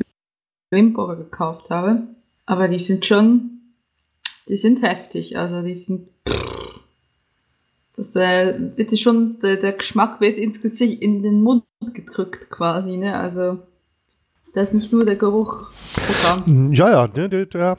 Limburger 0.71 1.17
gekauft 1.17 1.69
habe. 1.69 2.03
Aber 2.45 2.67
die 2.67 2.79
sind 2.79 3.05
schon 3.05 3.51
die 4.47 4.55
sind 4.55 4.81
heftig. 4.81 5.37
Also 5.37 5.61
die 5.61 5.75
sind. 5.75 6.09
Das 7.95 8.15
äh, 8.15 8.77
wird 8.77 8.97
schon, 8.99 9.39
der, 9.41 9.57
der 9.57 9.73
Geschmack 9.73 10.21
wird 10.21 10.37
ins 10.37 10.61
Gesicht, 10.61 11.01
in 11.01 11.23
den 11.23 11.41
Mund 11.41 11.63
gedrückt 11.93 12.49
quasi, 12.49 12.97
ne? 12.97 13.15
Also 13.15 13.59
da 14.53 14.61
ist 14.61 14.73
nicht 14.73 14.91
nur 14.91 15.05
der 15.05 15.17
Geruch 15.17 15.71
Programm. 15.93 16.73
Ja, 16.73 16.89
ja, 16.89 17.07
der, 17.07 17.27
der, 17.27 17.77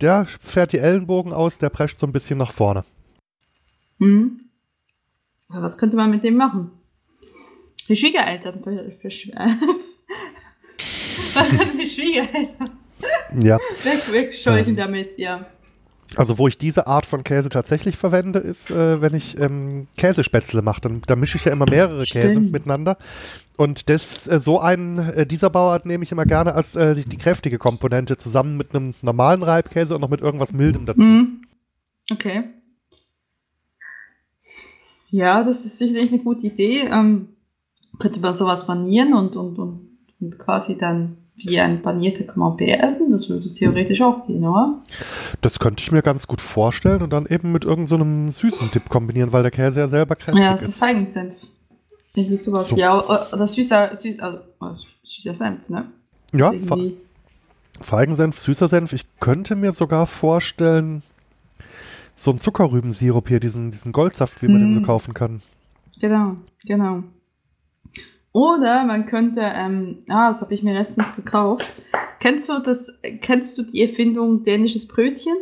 der 0.00 0.26
fährt 0.26 0.72
die 0.72 0.78
Ellenbogen 0.78 1.32
aus, 1.32 1.58
der 1.58 1.68
prescht 1.68 1.98
so 1.98 2.06
ein 2.06 2.12
bisschen 2.12 2.38
nach 2.38 2.52
vorne. 2.52 2.84
Mhm. 3.98 4.40
Ja, 5.52 5.60
was 5.62 5.78
könnte 5.78 5.96
man 5.96 6.10
mit 6.10 6.24
dem 6.24 6.36
machen? 6.36 6.70
Die 7.88 7.96
Schwiegereltern 7.96 8.62
verschweren. 9.00 9.60
Schwiegereltern. 11.94 12.70
Ja. 13.40 13.58
Weg, 13.84 14.12
wegscheuchen 14.12 14.70
ähm, 14.70 14.76
damit, 14.76 15.18
ja. 15.18 15.46
Also 16.16 16.38
wo 16.38 16.48
ich 16.48 16.58
diese 16.58 16.88
Art 16.88 17.06
von 17.06 17.22
Käse 17.22 17.50
tatsächlich 17.50 17.96
verwende, 17.96 18.40
ist, 18.40 18.70
äh, 18.70 19.00
wenn 19.00 19.14
ich 19.14 19.38
ähm, 19.38 19.86
Käsespätzle 19.96 20.60
mache. 20.60 20.80
Dann, 20.80 21.02
dann 21.06 21.20
mische 21.20 21.38
ich 21.38 21.44
ja 21.44 21.52
immer 21.52 21.70
mehrere 21.70 22.04
Stimmt. 22.04 22.24
Käse 22.24 22.40
miteinander. 22.40 22.98
Und 23.56 23.88
das, 23.88 24.26
äh, 24.26 24.40
so 24.40 24.58
einen, 24.58 24.98
äh, 24.98 25.24
dieser 25.24 25.50
Bauart 25.50 25.86
nehme 25.86 26.02
ich 26.02 26.10
immer 26.10 26.24
gerne 26.24 26.54
als 26.54 26.74
äh, 26.74 26.96
die, 26.96 27.04
die, 27.04 27.16
kräftige 27.16 27.58
Komponente 27.58 28.16
zusammen 28.16 28.56
mit 28.56 28.74
einem 28.74 28.94
normalen 29.02 29.42
Reibkäse 29.42 29.94
und 29.94 30.00
noch 30.00 30.10
mit 30.10 30.20
irgendwas 30.20 30.52
Mildem 30.52 30.84
dazu. 30.84 31.02
Mhm. 31.02 31.42
Okay. 32.10 32.44
Ja, 35.10 35.44
das 35.44 35.64
ist 35.64 35.78
sicherlich 35.78 36.12
eine 36.12 36.22
gute 36.22 36.46
Idee. 36.46 36.88
Ähm, 36.90 37.28
könnte 38.00 38.18
man 38.18 38.32
sowas 38.32 38.66
panieren 38.66 39.14
und, 39.14 39.36
und, 39.36 39.58
und, 39.58 39.88
und 40.20 40.38
quasi 40.38 40.76
dann 40.76 41.18
wie 41.44 41.60
ein 41.60 41.82
panierter 41.82 42.24
Camembert 42.24 42.68
essen? 42.82 43.10
Das 43.10 43.28
würde 43.28 43.52
theoretisch 43.52 44.00
auch 44.00 44.26
gehen, 44.26 44.44
oder? 44.44 44.80
Das 45.40 45.58
könnte 45.58 45.82
ich 45.82 45.92
mir 45.92 46.02
ganz 46.02 46.26
gut 46.26 46.40
vorstellen 46.40 47.02
und 47.02 47.12
dann 47.12 47.26
eben 47.26 47.52
mit 47.52 47.64
irgendeinem 47.64 48.30
so 48.30 48.48
süßen 48.48 48.70
Dip 48.72 48.88
kombinieren, 48.88 49.32
weil 49.32 49.42
der 49.42 49.50
Käse 49.50 49.80
ja 49.80 49.88
selber 49.88 50.16
kräftig 50.16 50.42
ja, 50.42 50.54
ist. 50.54 50.62
Ja, 50.62 50.68
so 50.68 50.72
Feigensenf. 50.72 51.36
Irgendwie 52.14 52.36
sowas. 52.36 52.68
So. 52.68 52.76
Ja, 52.76 52.98
oder 53.02 53.46
süßer, 53.46 53.96
süß, 53.96 54.18
also, 54.20 54.86
süßer 55.04 55.34
Senf, 55.34 55.68
ne? 55.68 55.86
Ja, 56.32 56.52
Feigensenf, 57.80 58.38
süßer 58.38 58.68
Senf. 58.68 58.92
Ich 58.92 59.04
könnte 59.20 59.56
mir 59.56 59.72
sogar 59.72 60.06
vorstellen, 60.06 61.02
so 62.14 62.30
ein 62.30 62.38
Zuckerrübensirup 62.38 63.28
hier, 63.28 63.40
diesen, 63.40 63.70
diesen 63.70 63.92
Goldsaft, 63.92 64.42
wie 64.42 64.48
man 64.48 64.60
hm. 64.60 64.68
den 64.68 64.74
so 64.74 64.80
hm. 64.80 64.86
kaufen 64.86 65.14
kann. 65.14 65.42
Genau, 66.00 66.36
genau. 66.64 67.02
Oder 68.32 68.84
man 68.84 69.06
könnte, 69.06 69.40
ähm, 69.40 69.98
ah, 70.08 70.28
das 70.28 70.40
habe 70.40 70.54
ich 70.54 70.62
mir 70.62 70.74
letztens 70.74 71.16
gekauft. 71.16 71.66
Kennst 72.20 72.48
du 72.48 72.58
das, 72.60 73.00
kennst 73.20 73.58
du 73.58 73.62
die 73.62 73.82
Erfindung 73.82 74.44
dänisches 74.44 74.86
Brötchen? 74.86 75.34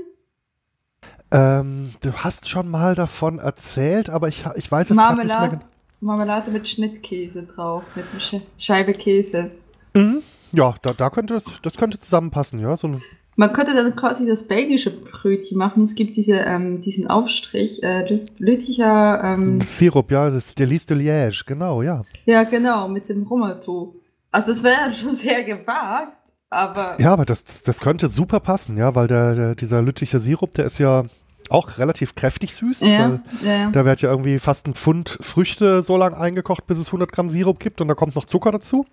Ähm, 1.30 1.92
du 2.00 2.12
hast 2.12 2.48
schon 2.48 2.68
mal 2.68 2.94
davon 2.94 3.38
erzählt, 3.38 4.08
aber 4.08 4.28
ich, 4.28 4.44
ich 4.56 4.70
weiß 4.70 4.90
es 4.90 4.96
gerade 4.96 5.22
nicht 5.22 5.38
mehr. 5.38 5.60
Marmelade 6.00 6.50
mit 6.50 6.68
Schnittkäse 6.68 7.42
drauf, 7.42 7.82
mit 7.94 8.04
einer 8.12 8.42
Scheibe 8.56 8.94
Käse. 8.94 9.50
Mhm. 9.94 10.22
Ja, 10.52 10.74
da, 10.80 10.92
da 10.94 11.10
könnte 11.10 11.34
das, 11.34 11.44
das 11.60 11.76
könnte 11.76 11.98
zusammenpassen, 11.98 12.60
ja. 12.60 12.76
So 12.76 12.86
eine 12.86 13.02
man 13.38 13.52
könnte 13.52 13.72
dann 13.72 13.94
quasi 13.94 14.26
das 14.26 14.48
belgische 14.48 14.90
Brötchen 14.90 15.56
machen. 15.56 15.84
Es 15.84 15.94
gibt 15.94 16.16
diese, 16.16 16.34
ähm, 16.38 16.80
diesen 16.80 17.06
Aufstrich, 17.06 17.84
äh, 17.84 18.20
Lütticher. 18.38 19.22
Ähm, 19.22 19.60
Sirup, 19.60 20.10
ja, 20.10 20.28
das 20.28 20.46
ist 20.46 20.58
der 20.58 20.66
Lys 20.66 20.86
de 20.86 20.96
Liège, 20.96 21.44
genau, 21.46 21.82
ja. 21.82 22.02
Ja, 22.26 22.42
genau, 22.42 22.88
mit 22.88 23.08
dem 23.08 23.22
Rummerto. 23.22 23.94
Also, 24.32 24.50
es 24.50 24.64
wäre 24.64 24.92
schon 24.92 25.14
sehr 25.14 25.44
gewagt, 25.44 26.32
aber. 26.50 26.96
Ja, 27.00 27.12
aber 27.12 27.24
das, 27.24 27.62
das 27.62 27.78
könnte 27.78 28.08
super 28.08 28.40
passen, 28.40 28.76
ja, 28.76 28.96
weil 28.96 29.06
der, 29.06 29.36
der, 29.36 29.54
dieser 29.54 29.82
Lütticher 29.82 30.18
Sirup, 30.18 30.50
der 30.54 30.64
ist 30.64 30.78
ja 30.78 31.04
auch 31.48 31.78
relativ 31.78 32.16
kräftig 32.16 32.56
süß. 32.56 32.80
Ja, 32.80 33.20
ja. 33.44 33.70
Da 33.70 33.84
wird 33.84 34.00
ja 34.00 34.10
irgendwie 34.10 34.40
fast 34.40 34.66
ein 34.66 34.74
Pfund 34.74 35.16
Früchte 35.20 35.84
so 35.84 35.96
lang 35.96 36.12
eingekocht, 36.12 36.66
bis 36.66 36.78
es 36.78 36.88
100 36.88 37.12
Gramm 37.12 37.30
Sirup 37.30 37.60
gibt 37.60 37.80
und 37.80 37.86
da 37.86 37.94
kommt 37.94 38.16
noch 38.16 38.24
Zucker 38.24 38.50
dazu. 38.50 38.84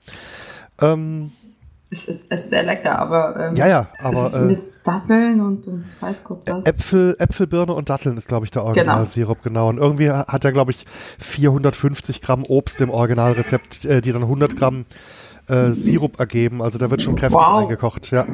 Ähm, 0.79 1.31
es 1.95 2.07
ist, 2.07 2.31
ist 2.31 2.49
sehr 2.49 2.63
lecker, 2.63 2.99
aber. 2.99 3.49
Ähm, 3.49 3.55
ja, 3.55 3.67
ja, 3.67 3.87
aber. 3.99 4.13
Es 4.13 4.35
ist 4.35 4.41
mit 4.41 4.63
Datteln 4.83 5.41
und, 5.41 5.67
und 5.67 5.85
weiß 5.99 6.23
Gott 6.23 6.43
was. 6.47 6.65
Äpfel, 6.65 7.15
Äpfelbirne 7.17 7.73
und 7.73 7.89
Datteln 7.89 8.17
ist, 8.17 8.27
glaube 8.27 8.45
ich, 8.45 8.51
der 8.51 8.63
Originalsirup, 8.63 9.41
genau. 9.41 9.69
genau. 9.69 9.69
Und 9.69 9.77
irgendwie 9.77 10.11
hat 10.11 10.45
er, 10.45 10.51
glaube 10.51 10.71
ich, 10.71 10.85
450 11.19 12.21
Gramm 12.21 12.43
Obst 12.47 12.81
im 12.81 12.89
Originalrezept, 12.89 13.85
äh, 13.85 14.01
die 14.01 14.11
dann 14.11 14.23
100 14.23 14.55
Gramm 14.55 14.85
äh, 15.47 15.71
Sirup 15.71 16.19
ergeben. 16.19 16.61
Also 16.61 16.77
da 16.77 16.91
wird 16.91 17.01
schon 17.01 17.15
kräftig 17.15 17.39
wow. 17.39 17.61
eingekocht, 17.61 18.11
ja. 18.11 18.27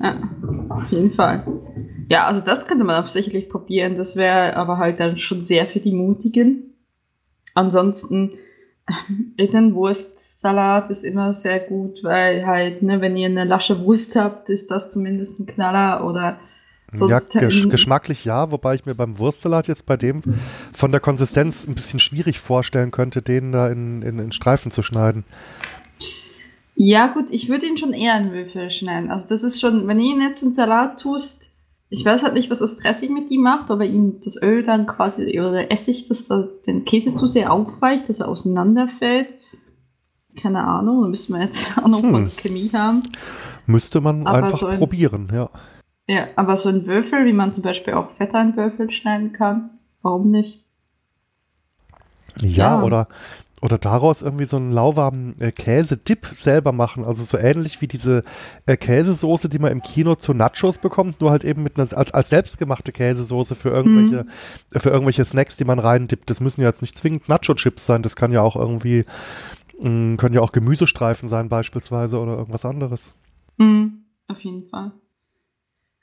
Ja, 0.00 0.16
auf 0.68 0.90
jeden 0.90 1.12
Fall. 1.12 1.46
Ja, 2.10 2.26
also 2.26 2.40
das 2.40 2.66
könnte 2.66 2.84
man 2.84 3.06
sicherlich 3.06 3.48
probieren. 3.48 3.96
Das 3.96 4.16
wäre 4.16 4.56
aber 4.56 4.78
halt 4.78 5.00
dann 5.00 5.18
schon 5.18 5.42
sehr 5.42 5.66
für 5.66 5.80
die 5.80 5.92
Mutigen. 5.92 6.74
Ansonsten 7.54 8.32
Rindenwurstsalat 9.38 10.90
ist 10.90 11.04
immer 11.04 11.32
sehr 11.32 11.60
gut, 11.60 12.02
weil 12.02 12.44
halt, 12.46 12.82
ne, 12.82 13.00
wenn 13.00 13.16
ihr 13.16 13.28
eine 13.28 13.44
lasche 13.44 13.80
Wurst 13.80 14.14
habt, 14.16 14.50
ist 14.50 14.70
das 14.70 14.90
zumindest 14.90 15.40
ein 15.40 15.46
Knaller 15.46 16.06
oder 16.06 16.38
sonst. 16.90 17.34
Ja, 17.34 17.40
gesch 17.40 17.68
geschmacklich 17.68 18.24
ja, 18.24 18.50
wobei 18.50 18.74
ich 18.74 18.84
mir 18.84 18.94
beim 18.94 19.18
Wurstsalat 19.18 19.68
jetzt 19.68 19.86
bei 19.86 19.96
dem 19.96 20.22
von 20.72 20.90
der 20.90 21.00
Konsistenz 21.00 21.66
ein 21.66 21.74
bisschen 21.74 21.98
schwierig 21.98 22.40
vorstellen 22.40 22.90
könnte, 22.90 23.22
den 23.22 23.52
da 23.52 23.68
in, 23.68 24.02
in, 24.02 24.18
in 24.18 24.32
Streifen 24.32 24.70
zu 24.70 24.82
schneiden. 24.82 25.24
Ja, 26.76 27.06
gut, 27.06 27.26
ich 27.30 27.48
würde 27.48 27.66
ihn 27.66 27.78
schon 27.78 27.92
eher 27.92 28.18
in 28.18 28.32
Würfel 28.32 28.70
schneiden. 28.70 29.10
Also, 29.10 29.26
das 29.28 29.44
ist 29.44 29.60
schon, 29.60 29.86
wenn 29.86 30.00
ihr 30.00 30.14
ihn 30.14 30.20
jetzt 30.20 30.42
in 30.42 30.52
Salat 30.52 31.00
tust, 31.00 31.53
ich 31.90 32.04
weiß 32.04 32.22
halt 32.22 32.34
nicht, 32.34 32.50
was 32.50 32.58
das 32.58 32.76
Dressing 32.76 33.14
mit 33.14 33.30
ihm 33.30 33.42
macht, 33.42 33.70
ob 33.70 33.80
er 33.80 33.86
ihm 33.86 34.20
das 34.22 34.40
Öl 34.40 34.62
dann 34.62 34.86
quasi 34.86 35.38
oder 35.38 35.52
der 35.52 35.72
Essig, 35.72 36.08
dass 36.08 36.26
da 36.26 36.48
den 36.66 36.84
Käse 36.84 37.14
zu 37.14 37.26
sehr 37.26 37.52
aufweicht, 37.52 38.08
dass 38.08 38.20
er 38.20 38.28
auseinanderfällt. 38.28 39.34
Keine 40.40 40.64
Ahnung, 40.64 41.02
da 41.02 41.08
müssen 41.08 41.34
wir 41.34 41.44
jetzt 41.44 41.78
Ahnung 41.84 42.02
hm. 42.02 42.10
von 42.10 42.36
Chemie 42.36 42.70
haben. 42.72 43.00
Müsste 43.66 44.00
man 44.00 44.26
aber 44.26 44.38
einfach 44.38 44.58
so 44.58 44.66
ein, 44.66 44.78
probieren, 44.78 45.28
ja. 45.32 45.50
Ja, 46.08 46.26
aber 46.36 46.56
so 46.56 46.68
ein 46.68 46.86
Würfel, 46.86 47.24
wie 47.24 47.32
man 47.32 47.52
zum 47.52 47.62
Beispiel 47.62 47.94
auch 47.94 48.10
Feta 48.12 48.40
in 48.42 48.56
Würfel 48.56 48.90
schneiden 48.90 49.32
kann, 49.32 49.70
warum 50.02 50.30
nicht? 50.30 50.64
Ja, 52.40 52.48
ja, 52.48 52.82
oder 52.82 53.06
oder 53.64 53.78
daraus 53.78 54.20
irgendwie 54.20 54.44
so 54.44 54.58
einen 54.58 54.72
lauwarmen 54.72 55.40
äh, 55.40 55.50
Käse-Dip 55.50 56.26
selber 56.34 56.72
machen. 56.72 57.02
Also 57.02 57.24
so 57.24 57.38
ähnlich 57.38 57.80
wie 57.80 57.86
diese 57.86 58.22
äh, 58.66 58.76
Käsesoße, 58.76 59.48
die 59.48 59.58
man 59.58 59.72
im 59.72 59.80
Kino 59.80 60.16
zu 60.16 60.34
Nachos 60.34 60.76
bekommt, 60.76 61.22
nur 61.22 61.30
halt 61.30 61.44
eben 61.44 61.62
mit 61.62 61.78
einer, 61.78 61.90
als, 61.96 62.12
als 62.12 62.28
selbstgemachte 62.28 62.92
Käsesoße 62.92 63.54
für 63.54 63.70
irgendwelche, 63.70 64.24
mhm. 64.24 64.78
für 64.80 64.90
irgendwelche 64.90 65.24
Snacks, 65.24 65.56
die 65.56 65.64
man 65.64 65.78
reindippt. 65.78 66.28
Das 66.28 66.40
müssen 66.40 66.60
ja 66.60 66.66
jetzt 66.66 66.82
nicht 66.82 66.94
zwingend 66.94 67.30
Nacho-Chips 67.30 67.86
sein, 67.86 68.02
das 68.02 68.16
kann 68.16 68.32
ja 68.32 68.42
auch 68.42 68.54
irgendwie, 68.54 69.06
mh, 69.80 69.88
mm, 69.88 70.16
können 70.18 70.34
ja 70.34 70.42
auch 70.42 70.52
Gemüsestreifen 70.52 71.30
sein 71.30 71.48
beispielsweise 71.48 72.18
oder 72.18 72.36
irgendwas 72.36 72.66
anderes. 72.66 73.14
Mhm, 73.56 74.04
auf 74.28 74.40
jeden 74.40 74.68
Fall. 74.68 74.92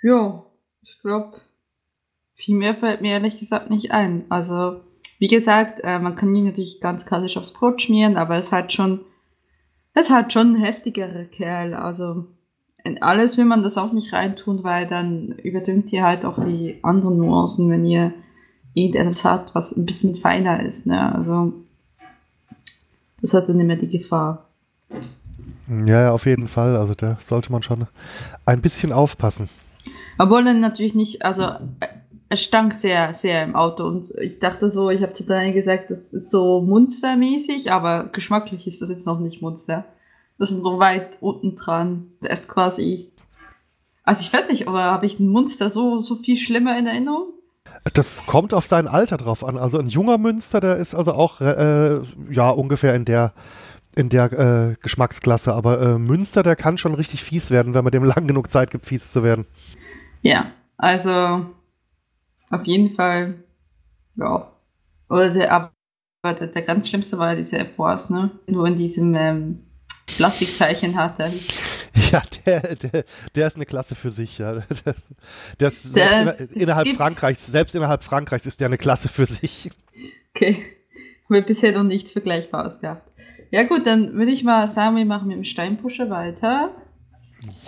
Ja, 0.02 0.44
ich 0.82 0.98
glaube, 1.04 1.40
viel 2.34 2.58
mehr 2.58 2.74
fällt 2.74 3.02
mir 3.02 3.12
ehrlich 3.12 3.38
gesagt 3.38 3.70
nicht 3.70 3.92
ein. 3.92 4.26
Also 4.30 4.82
wie 5.22 5.28
gesagt, 5.28 5.82
äh, 5.84 6.00
man 6.00 6.16
kann 6.16 6.34
ihn 6.36 6.46
natürlich 6.46 6.82
ganz 6.82 7.06
klassisch 7.06 7.38
aufs 7.38 7.54
Brot 7.54 7.80
schmieren, 7.80 8.18
aber 8.18 8.38
es 8.38 8.52
hat 8.52 8.74
schon, 8.74 9.02
es 9.94 10.10
hat 10.10 10.34
schon 10.34 10.56
ein 10.56 10.60
heftigerer 10.60 11.26
Kerl. 11.26 11.76
Also 11.76 12.26
in 12.84 13.04
alles 13.04 13.38
will 13.38 13.46
man 13.46 13.62
das 13.62 13.78
auch 13.78 13.94
nicht 13.94 14.14
reintun, 14.14 14.64
weil 14.64 14.88
dann 14.88 15.34
überdüngt 15.44 15.94
ihr 15.94 16.02
halt 16.02 16.26
auch 16.26 16.44
die 16.44 16.80
anderen 16.82 17.18
Nuancen, 17.18 17.70
wenn 17.70 17.86
ihr 17.86 18.14
irgendetwas 18.74 19.24
habt, 19.24 19.54
was 19.54 19.78
ein 19.78 19.86
bisschen 19.86 20.16
feiner 20.16 20.66
ist. 20.66 20.88
Ne? 20.88 21.14
Also 21.14 21.54
das 23.22 23.36
hat 23.36 23.48
dann 23.48 23.60
immer 23.60 23.76
die 23.76 23.90
Gefahr. 23.90 24.48
Ja, 25.68 26.02
ja, 26.02 26.12
auf 26.14 26.26
jeden 26.26 26.48
Fall. 26.48 26.76
Also 26.76 26.96
da 26.96 27.18
sollte 27.20 27.52
man 27.52 27.62
schon 27.62 27.86
ein 28.48 28.62
bisschen 28.62 28.92
aufpassen. 28.92 29.50
Obwohl 30.18 30.44
dann 30.44 30.62
natürlich 30.62 30.96
nicht, 30.96 31.24
also 31.24 31.44
es 32.32 32.44
stank 32.44 32.74
sehr, 32.74 33.14
sehr 33.14 33.44
im 33.44 33.56
Auto 33.56 33.86
und 33.86 34.10
ich 34.22 34.40
dachte 34.40 34.72
so, 34.72 34.90
ich 34.90 35.02
habe 35.02 35.12
zu 35.12 35.26
Daniel 35.26 35.54
gesagt, 35.54 35.92
das 35.92 36.14
ist 36.14 36.32
so 36.32 36.62
Munstermäßig, 36.62 37.74
aber 37.74 38.06
geschmacklich 38.06 38.66
ist 38.68 38.82
das 38.82 38.90
jetzt 38.90 39.06
noch 39.06 39.20
nicht 39.20 39.42
Munster. 39.42 39.84
Das 40.40 40.50
ist 40.50 40.64
so 40.64 40.80
weit 40.80 41.18
unten 41.20 41.58
dran. 41.58 42.14
Das 42.22 42.40
ist 42.40 42.48
quasi. 42.48 43.12
Also 44.04 44.22
ich 44.22 44.32
weiß 44.32 44.48
nicht, 44.50 44.70
aber 44.70 44.84
habe 44.84 45.06
ich 45.06 45.20
ein 45.20 45.28
Munster 45.28 45.70
so, 45.70 46.00
so 46.00 46.16
viel 46.16 46.38
schlimmer 46.38 46.80
in 46.80 46.88
Erinnerung? 46.88 47.34
Das 47.94 48.26
kommt 48.26 48.54
auf 48.54 48.66
sein 48.66 48.88
Alter 48.88 49.18
drauf 49.18 49.44
an. 49.44 49.58
Also 49.58 49.78
ein 49.78 49.90
junger 49.90 50.18
Münster, 50.18 50.62
der 50.62 50.78
ist 50.78 50.96
also 50.96 51.12
auch 51.12 51.42
äh, 51.42 52.00
ja 52.32 52.50
ungefähr 52.50 52.96
in 52.96 53.04
der 53.04 53.34
in 53.94 54.08
der 54.08 54.32
äh, 54.32 54.76
Geschmacksklasse. 54.82 55.54
Aber 55.54 55.82
äh, 55.82 55.98
Münster, 55.98 56.44
der 56.44 56.56
kann 56.56 56.78
schon 56.78 56.94
richtig 56.94 57.26
fies 57.26 57.52
werden, 57.52 57.74
wenn 57.74 57.84
man 57.84 57.92
dem 57.92 58.06
lang 58.06 58.26
genug 58.26 58.50
Zeit 58.50 58.72
gibt, 58.72 58.86
fies 58.86 59.12
zu 59.12 59.22
werden. 59.22 59.46
Ja, 60.22 60.46
also 60.78 61.46
auf 62.52 62.66
jeden 62.66 62.96
Fall, 62.96 63.44
ja. 64.16 64.52
Oder 65.10 65.30
der, 65.32 65.52
aber 65.52 65.72
der, 66.24 66.48
der 66.48 66.62
ganz 66.62 66.90
schlimmste 66.90 67.18
war 67.18 67.32
ja 67.32 67.36
diese 67.36 67.58
Epos, 67.58 68.10
ne? 68.10 68.32
Nur 68.48 68.68
in 68.68 68.76
diesem 68.76 69.16
ähm, 69.16 69.64
Plastikteilchen 70.06 70.96
hatte. 70.96 71.32
Ja, 72.12 72.22
der, 72.46 72.76
der, 72.76 73.04
der 73.36 73.48
ist 73.48 73.56
eine 73.56 73.66
Klasse 73.66 73.96
für 73.96 74.10
sich, 74.10 74.38
ja. 74.38 74.62
Das, 74.84 75.10
das, 75.58 75.94
das 75.94 76.40
innerhalb 76.52 76.88
Frankreichs, 76.90 77.48
selbst 77.48 77.76
innerhalb 77.76 78.04
Frankreichs 78.04 78.46
ist 78.46 78.60
der 78.60 78.68
eine 78.68 78.78
Klasse 78.78 79.10
für 79.10 79.26
sich. 79.26 79.72
Okay. 80.36 80.66
Haben 81.26 81.36
wir 81.36 81.42
bisher 81.42 81.72
noch 81.72 81.84
nichts 81.84 82.12
Vergleichbares 82.12 82.80
gehabt. 82.80 83.10
Ja 83.52 83.64
gut, 83.64 83.86
dann 83.86 84.14
würde 84.14 84.32
ich 84.32 84.44
mal 84.44 84.68
sagen, 84.68 84.96
wir 84.96 85.06
machen 85.06 85.28
mit 85.28 85.38
dem 85.38 85.44
Steinpusher 85.44 86.10
weiter. 86.10 86.74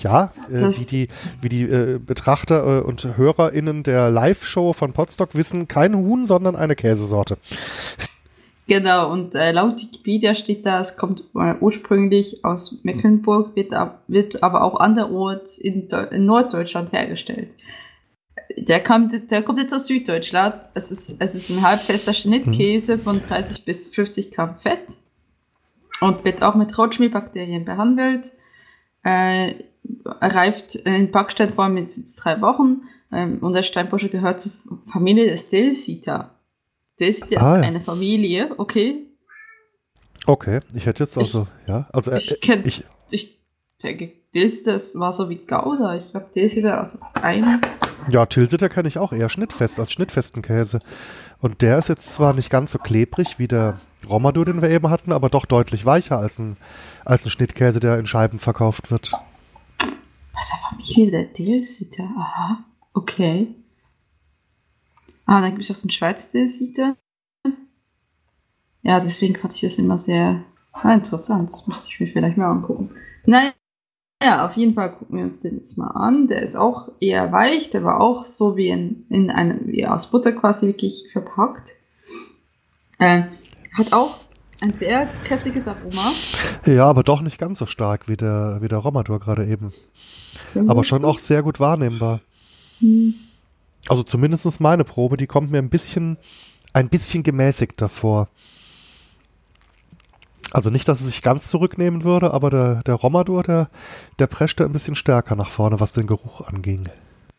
Ja, 0.02 0.32
äh, 0.50 0.70
wie 0.70 0.86
die, 0.86 1.08
wie 1.42 1.50
die 1.50 1.64
äh, 1.64 2.00
Betrachter 2.00 2.80
äh, 2.80 2.82
und 2.82 3.18
HörerInnen 3.18 3.84
der 3.84 4.10
Live-Show 4.10 4.74
von 4.74 4.94
Podstock 4.94 5.34
wissen, 5.34 5.68
kein 5.68 5.96
Huhn, 5.96 6.26
sondern 6.26 6.56
eine 6.56 6.76
Käsesorte. 6.76 7.38
Genau, 8.68 9.12
und 9.12 9.36
äh, 9.36 9.52
laut 9.52 9.82
Wikipedia 9.82 10.36
steht 10.36 10.66
da, 10.66 10.80
es 10.80 10.96
kommt 10.96 11.24
äh, 11.36 11.56
ursprünglich 11.60 12.46
aus 12.46 12.80
Mecklenburg, 12.84 13.56
wird, 13.56 13.74
ab, 13.74 14.04
wird 14.08 14.42
aber 14.42 14.64
auch 14.64 14.80
anderorts 14.80 15.58
in, 15.58 15.90
in, 16.12 16.26
Norddeutschland 16.26 16.94
hergestellt. 16.94 17.58
Der 18.56 18.82
kommt, 18.82 19.32
der 19.32 19.42
kommt 19.42 19.60
jetzt 19.60 19.74
aus 19.74 19.88
Süddeutschland. 19.88 20.56
Es 20.76 20.92
ist, 20.92 21.18
es 21.20 21.36
ist 21.36 21.50
ein 21.50 21.62
halbfester 21.62 22.14
Schnittkäse 22.14 22.98
von 23.00 23.22
30 23.22 23.66
bis 23.66 23.90
50 23.90 24.32
Gramm 24.32 24.56
Fett 24.56 24.98
und 26.00 26.24
wird 26.24 26.42
auch 26.42 26.56
mit 26.56 26.78
Rotschmierbakterien 26.78 27.66
behandelt. 27.66 28.32
Äh, 29.04 29.56
reift 30.06 30.76
in 30.76 31.12
Backsteinform 31.12 31.78
jetzt, 31.78 31.98
jetzt 31.98 32.16
drei 32.16 32.42
Wochen 32.42 32.84
ähm, 33.12 33.40
und 33.40 33.54
der 33.54 33.64
Steinbursche 33.64 34.10
gehört 34.10 34.40
zur 34.40 34.52
Familie 34.92 35.30
des 35.30 35.50
Delsita. 35.50 36.32
Ist 36.98 37.36
ah, 37.38 37.56
eine 37.56 37.82
Familie, 37.82 38.52
okay. 38.58 39.08
Okay, 40.26 40.62
ich 40.74 40.86
hätte 40.86 41.04
jetzt 41.04 41.18
also, 41.18 41.48
ich, 41.64 41.68
ja, 41.68 41.88
also 41.92 42.12
äh, 42.12 42.20
ich, 42.20 42.40
kenn, 42.40 42.64
ich, 42.66 42.86
ich 43.10 43.42
denke, 43.82 44.14
das 44.34 44.98
war 44.98 45.12
so 45.12 45.30
wie 45.30 45.36
Gouda. 45.36 45.98
Ich 45.98 46.12
glaube, 46.12 46.28
Tilsiter 46.32 46.80
also 46.80 47.00
ein. 47.14 47.62
Ja, 48.10 48.26
Tilsiter 48.26 48.70
kenne 48.70 48.88
ich 48.88 48.98
auch 48.98 49.12
eher 49.12 49.30
schnittfest 49.30 49.80
als 49.80 49.92
schnittfesten 49.92 50.42
Käse. 50.42 50.80
Und 51.40 51.62
der 51.62 51.78
ist 51.78 51.90
jetzt 51.90 52.14
zwar 52.14 52.34
nicht 52.34 52.50
ganz 52.50 52.72
so 52.72 52.80
klebrig 52.80 53.38
wie 53.38 53.48
der 53.50 53.82
Romadur, 54.10 54.46
den 54.46 54.62
wir 54.62 54.70
eben 54.70 54.90
hatten, 54.90 55.12
aber 55.12 55.30
doch 55.30 55.46
deutlich 55.46 55.86
weicher 55.86 56.18
als 56.18 56.40
ein, 56.40 56.58
als 57.06 57.26
ein 57.26 57.30
Schnittkäse, 57.30 57.80
der 57.80 57.98
in 57.98 58.06
Scheiben 58.06 58.40
verkauft 58.40 58.92
wird. 58.92 59.14
Was 60.34 60.50
der 60.50 60.60
Familie 60.70 61.12
der 61.12 61.34
Tilsiter? 61.34 62.04
Aha, 62.18 62.64
okay. 62.94 63.56
Ah, 65.26 65.42
dann 65.42 65.52
gibt 65.52 65.64
es 65.64 65.72
auch 65.72 65.76
so 65.76 65.84
einen 65.84 65.92
Schweizer 65.92 66.48
Seite. 66.48 66.96
Ja, 68.82 69.00
deswegen 69.00 69.36
fand 69.38 69.54
ich 69.54 69.62
das 69.62 69.78
immer 69.78 69.98
sehr 69.98 70.44
ah, 70.74 70.94
interessant. 70.94 71.50
Das 71.50 71.68
müsste 71.68 71.88
ich 71.88 72.00
mir 72.00 72.08
vielleicht 72.08 72.38
mal 72.38 72.52
angucken. 72.52 72.92
Naja, 73.26 73.54
ja, 74.22 74.46
auf 74.46 74.56
jeden 74.56 74.74
Fall 74.74 74.96
gucken 74.96 75.18
wir 75.18 75.26
uns 75.26 75.42
den 75.42 75.58
jetzt 75.58 75.78
mal 75.78 75.92
an. 75.92 76.28
Der 76.28 76.42
ist 76.42 76.56
auch 76.56 76.90
eher 77.00 77.32
weich. 77.32 77.70
Der 77.72 77.84
war 77.84 78.00
auch 78.00 78.26
so 78.26 78.56
wie 78.56 78.70
in, 78.70 79.06
in 79.10 79.30
einem, 79.30 79.68
wie 79.68 79.86
aus 79.86 80.12
Butter 80.12 80.32
quasi 80.32 80.68
wirklich 80.68 81.10
verpackt. 81.12 81.72
Äh, 83.00 83.24
hat 83.74 83.94
auch 83.94 84.20
ein 84.62 84.74
sehr 84.74 85.08
kräftiges 85.24 85.68
Aroma. 85.68 86.14
Ja, 86.66 86.86
aber 86.86 87.04
doch 87.04 87.22
nicht 87.22 87.38
ganz 87.38 87.60
so 87.60 87.66
stark 87.66 88.08
wie 88.08 88.16
der, 88.16 88.60
wie 88.62 88.68
der 88.68 88.78
Romadur 88.78 89.20
gerade 89.20 89.46
eben. 89.46 89.74
aber 90.56 90.84
schon 90.84 91.04
auch 91.04 91.20
sehr 91.20 91.44
gut 91.44 91.60
wahrnehmbar. 91.60 92.22
Hm. 92.80 93.16
Also 93.90 94.04
zumindest 94.04 94.62
meine 94.62 94.84
Probe, 94.84 95.18
die 95.18 95.28
kommt 95.28 95.52
mir 95.52 95.58
ein 95.58 95.70
bisschen, 95.70 96.18
ein 96.72 96.90
bisschen 96.90 97.24
gemäßigt 97.24 97.82
davor. 97.82 98.30
Also 100.52 100.70
nicht, 100.70 100.88
dass 100.88 101.02
es 101.02 101.08
sich 101.08 101.22
ganz 101.22 101.50
zurücknehmen 101.50 102.04
würde, 102.04 102.32
aber 102.32 102.50
der, 102.50 102.84
der 102.84 102.96
Romadur, 102.96 103.44
der, 103.44 103.70
der 104.20 104.28
preschte 104.28 104.64
ein 104.64 104.72
bisschen 104.72 104.96
stärker 104.96 105.36
nach 105.36 105.50
vorne, 105.50 105.80
was 105.80 105.94
den 105.94 106.08
Geruch 106.08 106.42
anging. 106.42 106.90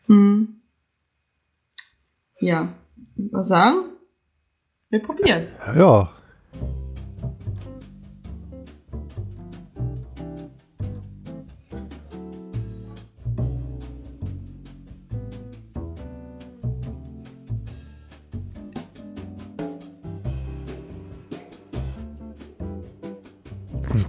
Hm. 0.07 0.59
Ja, 2.39 2.73
was 3.15 3.47
sagen? 3.47 3.85
Wir 4.89 5.01
probieren. 5.01 5.47
Ja. 5.75 6.11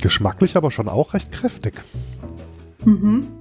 Geschmacklich 0.07 0.57
aber 0.57 0.71
schon 0.71 0.89
auch 0.89 1.15
recht 1.15 1.33
kräftig. 1.33 1.75
Mhm. 2.85 3.36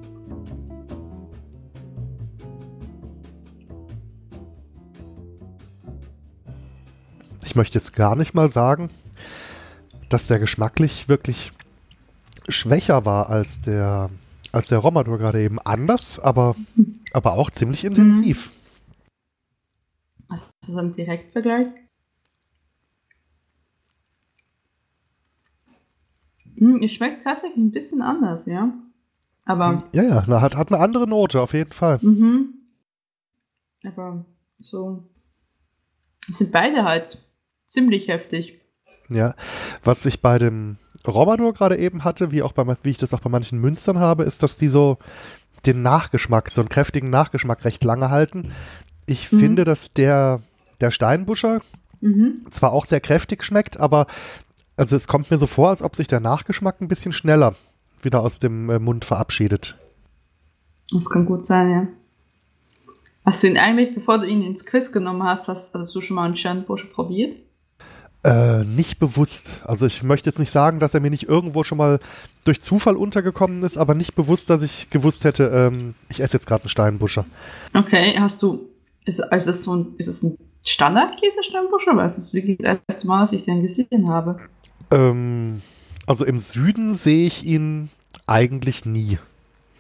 Ich 7.56 7.58
möchte 7.58 7.80
jetzt 7.80 7.96
gar 7.96 8.18
nicht 8.18 8.34
mal 8.34 8.50
sagen, 8.50 8.89
dass 10.10 10.28
der 10.28 10.39
geschmacklich 10.39 11.08
wirklich 11.08 11.54
schwächer 12.50 13.06
war 13.06 13.30
als 13.30 13.62
der, 13.62 14.10
als 14.52 14.68
der 14.68 14.80
Romadur 14.80 15.18
gerade 15.18 15.41
eben. 15.41 15.58
Anders, 15.60 16.20
aber, 16.20 16.58
aber 17.13 17.32
auch 17.36 17.50
ziemlich 17.50 17.86
intensiv. 17.86 18.52
Was 20.28 20.48
ist 20.48 20.54
das 20.68 20.76
im 20.76 20.91
Direktvergleich? 20.91 21.68
Hm, 26.58 26.82
es 26.84 26.91
schmeckt 26.91 27.24
tatsächlich 27.24 27.56
ein 27.56 27.72
bisschen 27.72 28.02
anders, 28.02 28.48
ja. 28.48 28.74
Aber. 29.46 29.82
Ja, 29.94 30.04
ja, 30.04 30.24
na, 30.28 30.41
hat, 30.41 30.58
hat 30.58 30.74
eine 30.74 30.82
andere 30.82 31.08
Note, 31.08 31.39
auf 31.39 31.54
jeden 31.54 31.72
Fall. 31.72 32.00
Mhm. 32.02 32.54
Aber 33.86 34.26
so. 34.60 35.08
Sind 36.28 36.52
beide 36.52 36.84
halt 36.84 37.25
ziemlich 37.76 38.08
heftig. 38.08 38.60
Ja, 39.10 39.36
was 39.84 40.06
ich 40.06 40.22
bei 40.22 40.40
dem 40.40 40.78
Romadur 41.08 41.54
gerade 41.54 41.78
eben 41.78 42.04
hatte, 42.04 42.32
wie, 42.32 42.42
auch 42.42 42.54
bei, 42.54 42.66
wie 42.82 42.90
ich 42.90 42.98
das 42.98 43.14
auch 43.14 43.20
bei 43.20 43.30
manchen 43.30 43.60
Münstern 43.60 44.00
habe, 44.00 44.24
ist, 44.24 44.42
dass 44.42 44.58
die 44.58 44.68
so 44.68 44.98
den 45.66 45.82
Nachgeschmack, 45.82 46.50
so 46.50 46.62
einen 46.62 46.70
kräftigen 46.70 47.10
Nachgeschmack 47.10 47.66
recht 47.66 47.84
lange 47.84 48.10
halten. 48.10 48.52
Ich 49.06 49.32
mhm. 49.32 49.40
finde, 49.40 49.64
dass 49.64 49.94
der, 49.94 50.42
der 50.82 50.92
Steinbuscher 50.92 51.62
mhm. 52.02 52.36
zwar 52.50 52.72
auch 52.72 52.86
sehr 52.86 53.02
kräftig 53.02 53.44
schmeckt, 53.44 53.78
aber 53.80 54.08
also 54.78 54.96
es 54.96 55.08
kommt 55.08 55.32
mir 55.32 55.38
so 55.38 55.48
vor, 55.48 55.70
als 55.70 55.82
ob 55.82 55.96
sich 55.96 56.08
der 56.08 56.20
Nachgeschmack 56.20 56.82
ein 56.82 56.88
bisschen 56.88 57.14
schneller 57.14 57.56
wieder 58.02 58.22
aus 58.22 58.40
dem 58.40 58.70
äh, 58.70 58.80
Mund 58.80 59.06
verabschiedet. 59.06 59.78
Das 60.92 61.10
kann 61.10 61.26
gut 61.26 61.46
sein, 61.46 61.72
ja. 61.72 61.88
Hast 63.26 63.42
du 63.42 63.48
ihn 63.48 63.58
eigentlich, 63.58 63.96
bevor 63.96 64.20
du 64.20 64.28
ihn 64.28 64.44
ins 64.44 64.66
Quiz 64.66 64.92
genommen 64.92 65.24
hast, 65.24 65.48
hast, 65.48 65.74
hast 65.74 65.96
du 65.96 66.02
schon 66.02 66.16
mal 66.16 66.26
einen 66.26 66.36
Sternbursche 66.36 66.86
probiert? 66.86 67.42
Äh, 68.26 68.66
nicht 68.66 68.98
bewusst. 68.98 69.62
Also 69.66 69.86
ich 69.86 70.02
möchte 70.02 70.28
jetzt 70.28 70.40
nicht 70.40 70.50
sagen, 70.50 70.80
dass 70.80 70.96
er 70.96 71.00
mir 71.00 71.12
nicht 71.12 71.30
irgendwo 71.30 71.64
schon 71.64 71.78
mal 71.78 72.00
durch 72.44 72.60
Zufall 72.60 72.96
untergekommen 72.96 73.62
ist, 73.62 73.78
aber 73.78 73.94
nicht 73.94 74.16
bewusst, 74.16 74.50
dass 74.50 74.64
ich 74.64 74.90
gewusst 74.90 75.26
hätte, 75.26 75.44
ähm, 75.44 75.94
ich 76.10 76.22
esse 76.22 76.34
jetzt 76.34 76.48
gerade 76.48 76.64
einen 76.64 76.72
Steinbuscher. 76.72 77.28
Okay, 77.76 78.16
hast 78.20 78.42
du, 78.42 78.68
ist, 79.06 79.20
ist, 79.20 79.48
es 79.48 79.64
so 79.64 79.76
ein, 79.76 79.88
ist 80.00 80.08
es 80.08 80.24
ein 80.24 80.40
Standard-Käse-Steinbuscher? 80.64 81.96
Weil 81.96 82.08
das 82.08 82.18
ist 82.18 82.34
wirklich 82.34 82.58
das 82.58 82.80
erste 82.88 83.06
Mal, 83.06 83.22
dass 83.22 83.32
ich 83.32 83.44
den 83.44 83.62
gesehen 83.62 84.08
habe. 84.10 84.38
Ähm, 84.90 85.62
also 86.08 86.26
im 86.26 86.40
Süden 86.40 86.94
sehe 86.94 87.28
ich 87.28 87.46
ihn 87.46 87.92
eigentlich 88.26 88.86
nie. 88.86 89.20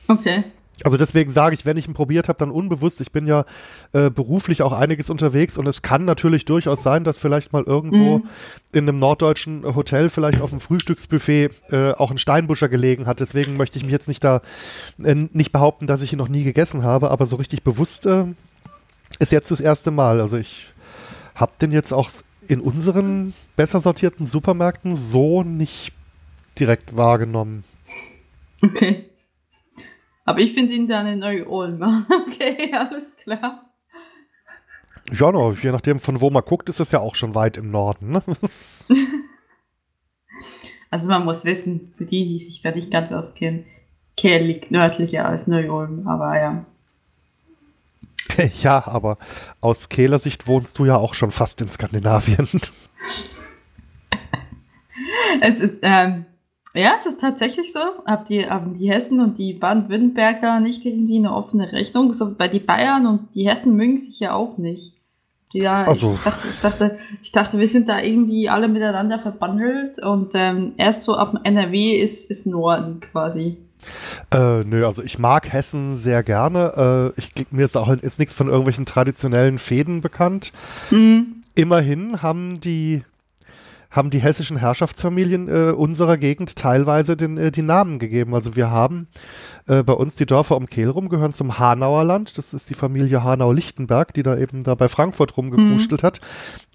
Okay. 0.07 0.43
Also 0.83 0.97
deswegen 0.97 1.31
sage 1.31 1.55
ich, 1.55 1.65
wenn 1.65 1.77
ich 1.77 1.87
ihn 1.87 1.93
probiert 1.93 2.27
habe, 2.27 2.37
dann 2.37 2.51
unbewusst. 2.51 2.99
Ich 2.99 3.11
bin 3.11 3.27
ja 3.27 3.45
äh, 3.93 4.09
beruflich 4.09 4.61
auch 4.61 4.73
einiges 4.73 5.09
unterwegs 5.09 5.57
und 5.57 5.67
es 5.67 5.81
kann 5.81 6.05
natürlich 6.05 6.45
durchaus 6.45 6.83
sein, 6.83 7.03
dass 7.03 7.17
vielleicht 7.17 7.53
mal 7.53 7.63
irgendwo 7.63 8.19
mhm. 8.19 8.29
in 8.73 8.89
einem 8.89 8.97
norddeutschen 8.97 9.75
Hotel 9.75 10.09
vielleicht 10.09 10.41
auf 10.41 10.49
dem 10.49 10.59
Frühstücksbuffet 10.59 11.51
äh, 11.71 11.91
auch 11.91 12.11
ein 12.11 12.17
Steinbuscher 12.17 12.67
gelegen 12.67 13.05
hat. 13.05 13.21
Deswegen 13.21 13.55
möchte 13.55 13.77
ich 13.77 13.83
mich 13.83 13.93
jetzt 13.93 14.07
nicht 14.07 14.23
da 14.23 14.41
äh, 15.01 15.15
nicht 15.15 15.51
behaupten, 15.51 15.87
dass 15.87 16.01
ich 16.01 16.11
ihn 16.11 16.19
noch 16.19 16.29
nie 16.29 16.43
gegessen 16.43 16.83
habe, 16.83 17.09
aber 17.09 17.25
so 17.25 17.37
richtig 17.37 17.63
bewusst 17.63 18.05
äh, 18.05 18.25
ist 19.19 19.31
jetzt 19.31 19.51
das 19.51 19.61
erste 19.61 19.91
Mal. 19.91 20.19
Also 20.19 20.37
ich 20.37 20.67
habe 21.35 21.53
den 21.61 21.71
jetzt 21.71 21.93
auch 21.93 22.09
in 22.47 22.59
unseren 22.59 23.33
besser 23.55 23.79
sortierten 23.79 24.25
Supermärkten 24.25 24.93
so 24.95 25.43
nicht 25.43 25.93
direkt 26.59 26.95
wahrgenommen. 26.95 27.63
Okay. 28.61 29.05
Aber 30.25 30.39
ich 30.39 30.53
finde 30.53 30.73
ihn 30.73 30.87
dann 30.87 31.07
in 31.07 31.19
Neu-Ulm. 31.19 32.05
Okay, 32.27 32.73
alles 32.73 33.15
klar. 33.15 33.69
Ja, 35.11 35.31
no, 35.31 35.51
je 35.53 35.71
nachdem, 35.71 35.99
von 35.99 36.19
wo 36.19 36.31
man 36.31 36.43
guckt, 36.43 36.67
ist 36.67 36.79
es 36.79 36.91
ja 36.91 36.99
auch 36.99 37.15
schon 37.15 37.35
weit 37.35 37.57
im 37.57 37.69
Norden. 37.69 38.11
Ne? 38.13 38.23
also 40.89 41.07
man 41.07 41.23
muss 41.23 41.45
wissen, 41.45 41.93
für 41.95 42.05
die, 42.05 42.25
die 42.27 42.39
sich 42.39 42.63
da 42.63 42.71
nicht 42.71 42.91
ganz 42.91 43.11
auskennen, 43.11 43.65
Kehl 44.17 44.43
liegt 44.43 44.71
nördlicher 44.71 45.27
als 45.27 45.45
Neu-Ulm, 45.45 46.07
aber 46.07 46.39
ja. 46.39 46.65
Ja, 48.61 48.87
aber 48.87 49.19
aus 49.61 49.89
Kehler 49.89 50.19
Sicht 50.19 50.47
wohnst 50.47 50.79
du 50.79 50.85
ja 50.85 50.97
auch 50.97 51.13
schon 51.13 51.31
fast 51.31 51.61
in 51.61 51.67
Skandinavien. 51.67 52.49
es 55.41 55.61
ist, 55.61 55.79
ähm, 55.83 56.25
Ja, 56.75 56.91
es 56.95 57.05
ist 57.05 57.21
tatsächlich 57.21 57.71
so. 57.71 57.79
Habt 58.05 58.27
die, 58.29 58.47
haben 58.49 58.73
die 58.73 58.91
Hessen 58.91 59.21
und 59.21 59.37
die 59.37 59.53
Baden-Württemberger 59.53 60.59
nicht 60.59 60.85
irgendwie 60.85 61.17
eine 61.17 61.33
offene 61.33 61.71
Rechnung? 61.71 62.13
So, 62.13 62.35
bei 62.35 62.49
die 62.49 62.59
Bayern 62.59 63.07
und 63.07 63.33
die 63.33 63.47
Hessen 63.47 63.75
mögen 63.77 63.97
sich 63.97 64.19
ja 64.19 64.33
auch 64.33 64.57
nicht. 64.57 64.95
Ja, 65.53 65.85
Also- 65.85 66.15
ich, 66.15 66.23
dachte, 66.23 66.47
ich, 66.49 66.59
dachte, 66.59 66.99
ich 67.23 67.31
dachte, 67.31 67.59
wir 67.59 67.67
sind 67.67 67.87
da 67.87 68.01
irgendwie 68.01 68.49
alle 68.49 68.67
miteinander 68.67 69.19
verbandelt 69.19 70.03
und 70.03 70.31
ähm, 70.33 70.73
erst 70.75 71.03
so 71.03 71.15
ab 71.15 71.39
NRW 71.43 71.93
ist, 71.93 72.29
ist 72.29 72.45
Norden 72.45 72.99
quasi. 72.99 73.57
Äh, 74.33 74.63
nö, 74.65 74.85
also 74.85 75.01
ich 75.01 75.17
mag 75.17 75.53
Hessen 75.53 75.95
sehr 75.95 76.23
gerne. 76.23 77.13
Äh, 77.15 77.19
ich, 77.19 77.51
mir 77.51 77.63
ist 77.63 77.77
auch 77.77 77.87
ist 77.87 78.19
nichts 78.19 78.33
von 78.33 78.47
irgendwelchen 78.47 78.85
traditionellen 78.85 79.59
Fäden 79.59 80.01
bekannt. 80.01 80.51
Mhm. 80.91 81.43
Immerhin 81.53 82.21
haben 82.21 82.59
die 82.59 83.03
haben 83.95 84.09
die 84.09 84.19
hessischen 84.19 84.57
Herrschaftsfamilien 84.57 85.47
äh, 85.47 85.71
unserer 85.71 86.17
Gegend 86.17 86.55
teilweise 86.57 87.15
den, 87.15 87.37
äh, 87.37 87.51
die 87.51 87.61
Namen 87.61 87.97
gegeben. 87.97 88.35
Also 88.35 88.55
wir 88.55 88.69
haben 88.69 89.07
äh, 89.67 89.83
bei 89.83 89.93
uns 89.93 90.15
die 90.15 90.25
Dörfer 90.25 90.57
um 90.57 90.67
Kehl 90.67 90.89
rum 90.89 91.07
gehören 91.07 91.31
zum 91.31 91.57
Hanauer 91.57 92.03
Land. 92.03 92.37
Das 92.37 92.53
ist 92.53 92.69
die 92.69 92.73
Familie 92.73 93.23
Hanau-Lichtenberg, 93.23 94.13
die 94.13 94.23
da 94.23 94.37
eben 94.37 94.63
da 94.63 94.75
bei 94.75 94.89
Frankfurt 94.89 95.37
rumgekrustelt 95.37 96.03
hat. 96.03 96.19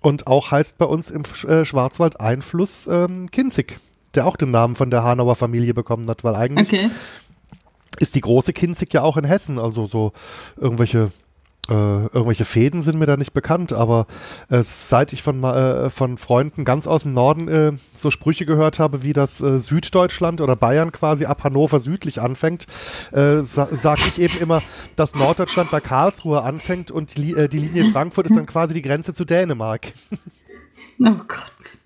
Und 0.01 0.27
auch 0.27 0.51
heißt 0.51 0.79
bei 0.79 0.87
uns 0.87 1.11
im 1.11 1.23
äh, 1.47 1.65
Schwarzwald 1.67 2.21
Einfluss 2.21 2.87
ähm, 2.91 3.31
Kinzig, 3.31 3.81
der 4.15 4.27
auch 4.27 4.37
den 4.37 4.51
Namen 4.51 4.75
von 4.75 4.91
der 4.91 5.05
Hanauer 5.05 5.37
Familie 5.37 5.75
bekommen 5.75 6.09
hat, 6.09 6.25
weil 6.25 6.35
eigentlich 6.35 6.69
Okay. 6.69 6.91
ist 7.99 8.15
die 8.15 8.23
große 8.23 8.55
Kinzig 8.55 8.95
ja 8.95 9.03
auch 9.03 9.19
in 9.19 9.25
Hessen. 9.25 9.59
Also 9.59 9.85
so 9.87 10.13
irgendwelche, 10.57 11.13
äh, 11.71 11.75
irgendwelche 11.75 12.45
Fäden 12.45 12.83
sind 12.83 12.99
mir 12.99 13.07
da 13.07 13.17
nicht 13.17 13.33
bekannt, 13.33 13.73
aber 13.73 14.07
äh, 14.49 14.63
seit 14.63 15.13
ich 15.13 15.23
von, 15.23 15.43
äh, 15.45 15.89
von 15.91 16.19
Freunden 16.19 16.65
ganz 16.65 16.87
aus 16.87 17.05
dem 17.05 17.15
Norden 17.15 17.49
äh, 17.49 17.73
so 17.95 18.11
Sprüche 18.11 18.45
gehört 18.45 18.79
habe, 18.79 19.03
wie 19.03 19.13
das 19.13 19.41
äh, 19.41 19.59
Süddeutschland 19.59 20.41
oder 20.41 20.57
Bayern 20.57 20.93
quasi 20.93 21.25
ab 21.25 21.45
Hannover 21.45 21.81
südlich 21.81 22.21
anfängt, 22.21 22.67
äh, 23.13 23.43
sa 23.43 23.69
sage 23.71 24.03
ich 24.09 24.21
eben 24.21 24.39
immer, 24.41 24.63
dass 24.97 25.15
Norddeutschland 25.15 25.71
bei 25.71 25.81
Karlsruhe 25.81 26.43
anfängt 26.43 26.91
und 26.91 27.17
die, 27.17 27.35
äh, 27.35 27.49
die 27.49 27.59
Linie 27.59 27.93
Frankfurt 27.93 28.27
ist 28.27 28.37
dann 28.37 28.47
quasi 28.47 28.75
die 28.75 28.83
Grenze 28.83 29.15
zu 29.15 29.25
Dänemark. 29.25 29.93
Oh 30.99 31.15
Gott. 31.29 31.81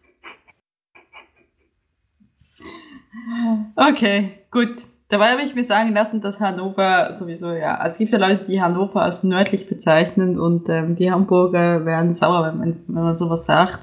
Okay, 3.77 4.39
gut. 4.51 4.87
Dabei 5.09 5.33
habe 5.33 5.43
ich 5.43 5.55
mir 5.55 5.65
sagen 5.65 5.93
lassen, 5.95 6.21
dass 6.21 6.41
Hannover 6.41 7.13
sowieso, 7.13 7.53
ja, 7.53 7.77
also 7.77 7.93
es 7.93 7.99
gibt 7.99 8.13
ja 8.13 8.19
Leute, 8.19 8.45
die 8.45 8.63
Hannover 8.63 9.03
als 9.03 9.23
nördlich 9.23 9.69
bezeichnen 9.69 10.39
und 10.39 10.69
ähm, 10.69 10.97
die 10.97 11.13
Hamburger 11.13 11.85
werden 11.85 12.15
sauer, 12.15 12.47
wenn 12.47 12.59
man, 12.59 12.77
wenn 12.87 13.05
man 13.05 13.15
sowas 13.15 13.45
sagt. 13.45 13.81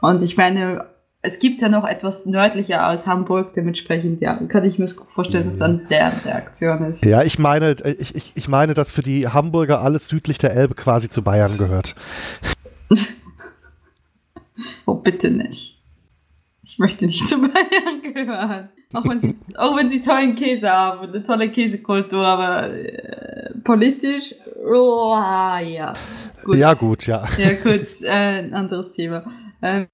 Und 0.00 0.22
ich 0.22 0.36
meine, 0.36 0.86
es 1.20 1.38
gibt 1.38 1.62
ja 1.62 1.68
noch 1.68 1.84
etwas 1.86 2.26
nördlicher 2.26 2.86
als 2.86 3.06
Hamburg, 3.06 3.54
dementsprechend, 3.54 4.20
ja, 4.20 4.34
kann 4.48 4.64
ich 4.64 4.78
mir 4.78 4.84
das 4.84 4.96
gut 4.96 5.10
vorstellen, 5.10 5.46
dass 5.46 5.58
dann 5.58 5.86
deren 5.88 6.18
Reaktion 6.24 6.84
ist. 6.84 7.04
Ja, 7.04 7.22
ich 7.22 7.38
meine, 7.38 7.76
ich, 7.98 8.14
ich, 8.14 8.32
ich 8.34 8.48
meine, 8.48 8.74
dass 8.74 8.90
für 8.90 9.02
die 9.02 9.28
Hamburger 9.28 9.80
alles 9.80 10.08
südlich 10.08 10.36
der 10.38 10.54
Elbe 10.54 10.74
quasi 10.74 11.08
zu 11.08 11.22
Bayern 11.22 11.58
gehört. 11.58 11.94
Oh, 14.86 14.94
bitte 14.94 15.30
nicht. 15.30 15.73
Ich 16.74 16.80
möchte 16.80 17.06
nicht 17.06 17.28
zu 17.28 17.40
Bayern 17.40 18.02
gehören. 18.02 18.68
Auch 18.94 19.08
wenn 19.08 19.20
sie, 19.20 19.36
auch 19.56 19.76
wenn 19.76 19.88
sie 19.90 20.02
tollen 20.02 20.34
Käse 20.34 20.68
haben 20.68 21.06
und 21.06 21.14
eine 21.14 21.22
tolle 21.22 21.48
Käsekultur, 21.48 22.26
aber 22.26 22.68
äh, 22.68 23.54
politisch, 23.62 24.34
oh, 24.66 25.14
ja. 25.14 25.92
Ja, 26.52 26.74
gut, 26.74 27.06
ja. 27.06 27.28
Ja, 27.38 27.52
gut, 27.62 28.02
äh, 28.02 28.40
ein 28.40 28.54
anderes 28.54 28.90
Thema. 28.90 29.24
Ähm, 29.62 29.86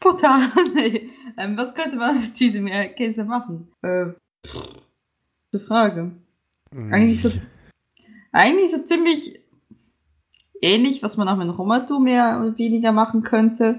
Portal, 0.00 0.40
nee. 0.74 1.10
ähm, 1.38 1.56
was 1.56 1.72
könnte 1.72 1.94
man 1.94 2.20
mit 2.20 2.40
diesem 2.40 2.66
äh, 2.66 2.88
Käse 2.88 3.24
machen? 3.24 3.68
Äh, 3.82 4.06
gute 5.52 5.64
Frage. 5.64 6.10
Eigentlich 6.90 7.22
so, 7.22 7.30
eigentlich 8.32 8.72
so 8.72 8.82
ziemlich 8.82 9.38
ähnlich, 10.60 11.00
was 11.04 11.16
man 11.16 11.28
auch 11.28 11.36
mit 11.36 11.56
Romatu 11.56 12.00
mehr 12.00 12.40
oder 12.40 12.58
weniger 12.58 12.90
machen 12.90 13.22
könnte. 13.22 13.78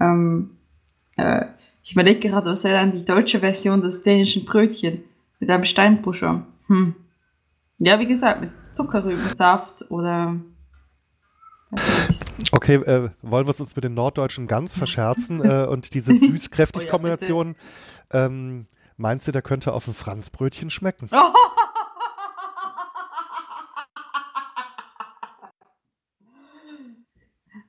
Ähm, 0.00 0.57
äh, 1.18 1.46
ich 1.82 1.92
überlege 1.92 2.28
gerade, 2.28 2.50
was 2.50 2.64
wäre 2.64 2.80
dann 2.80 2.92
die 2.92 3.04
deutsche 3.04 3.40
Version 3.40 3.80
des 3.80 4.02
dänischen 4.02 4.44
Brötchen 4.44 5.04
mit 5.40 5.50
einem 5.50 5.64
Steinpuscher. 5.64 6.46
Hm. 6.66 6.94
Ja, 7.78 7.98
wie 7.98 8.06
gesagt, 8.06 8.40
mit 8.40 8.50
Zuckerrübensaft 8.74 9.90
oder. 9.90 10.36
Okay, 12.52 12.76
äh, 12.76 13.10
wollen 13.22 13.46
wir 13.46 13.60
uns 13.60 13.76
mit 13.76 13.84
den 13.84 13.94
Norddeutschen 13.94 14.46
ganz 14.46 14.76
verscherzen 14.76 15.44
äh, 15.44 15.66
und 15.66 15.94
diese 15.94 16.12
süß-kräftig-Kombination, 16.18 17.56
ähm, 18.10 18.66
meinst 18.96 19.28
du, 19.28 19.32
der 19.32 19.42
könnte 19.42 19.72
auf 19.72 19.86
ein 19.86 19.94
Franzbrötchen 19.94 20.70
schmecken? 20.70 21.10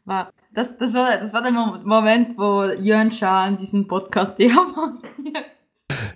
War, 0.09 0.33
das, 0.55 0.75
das, 0.79 0.93
war, 0.95 1.17
das 1.17 1.33
war 1.33 1.43
der 1.43 1.51
Mo- 1.51 1.77
Moment, 1.83 2.35
wo 2.35 2.63
Jörn 2.63 3.11
Schaar 3.11 3.51
diesen 3.51 3.87
Podcast 3.87 4.39
deabonniert. 4.39 5.45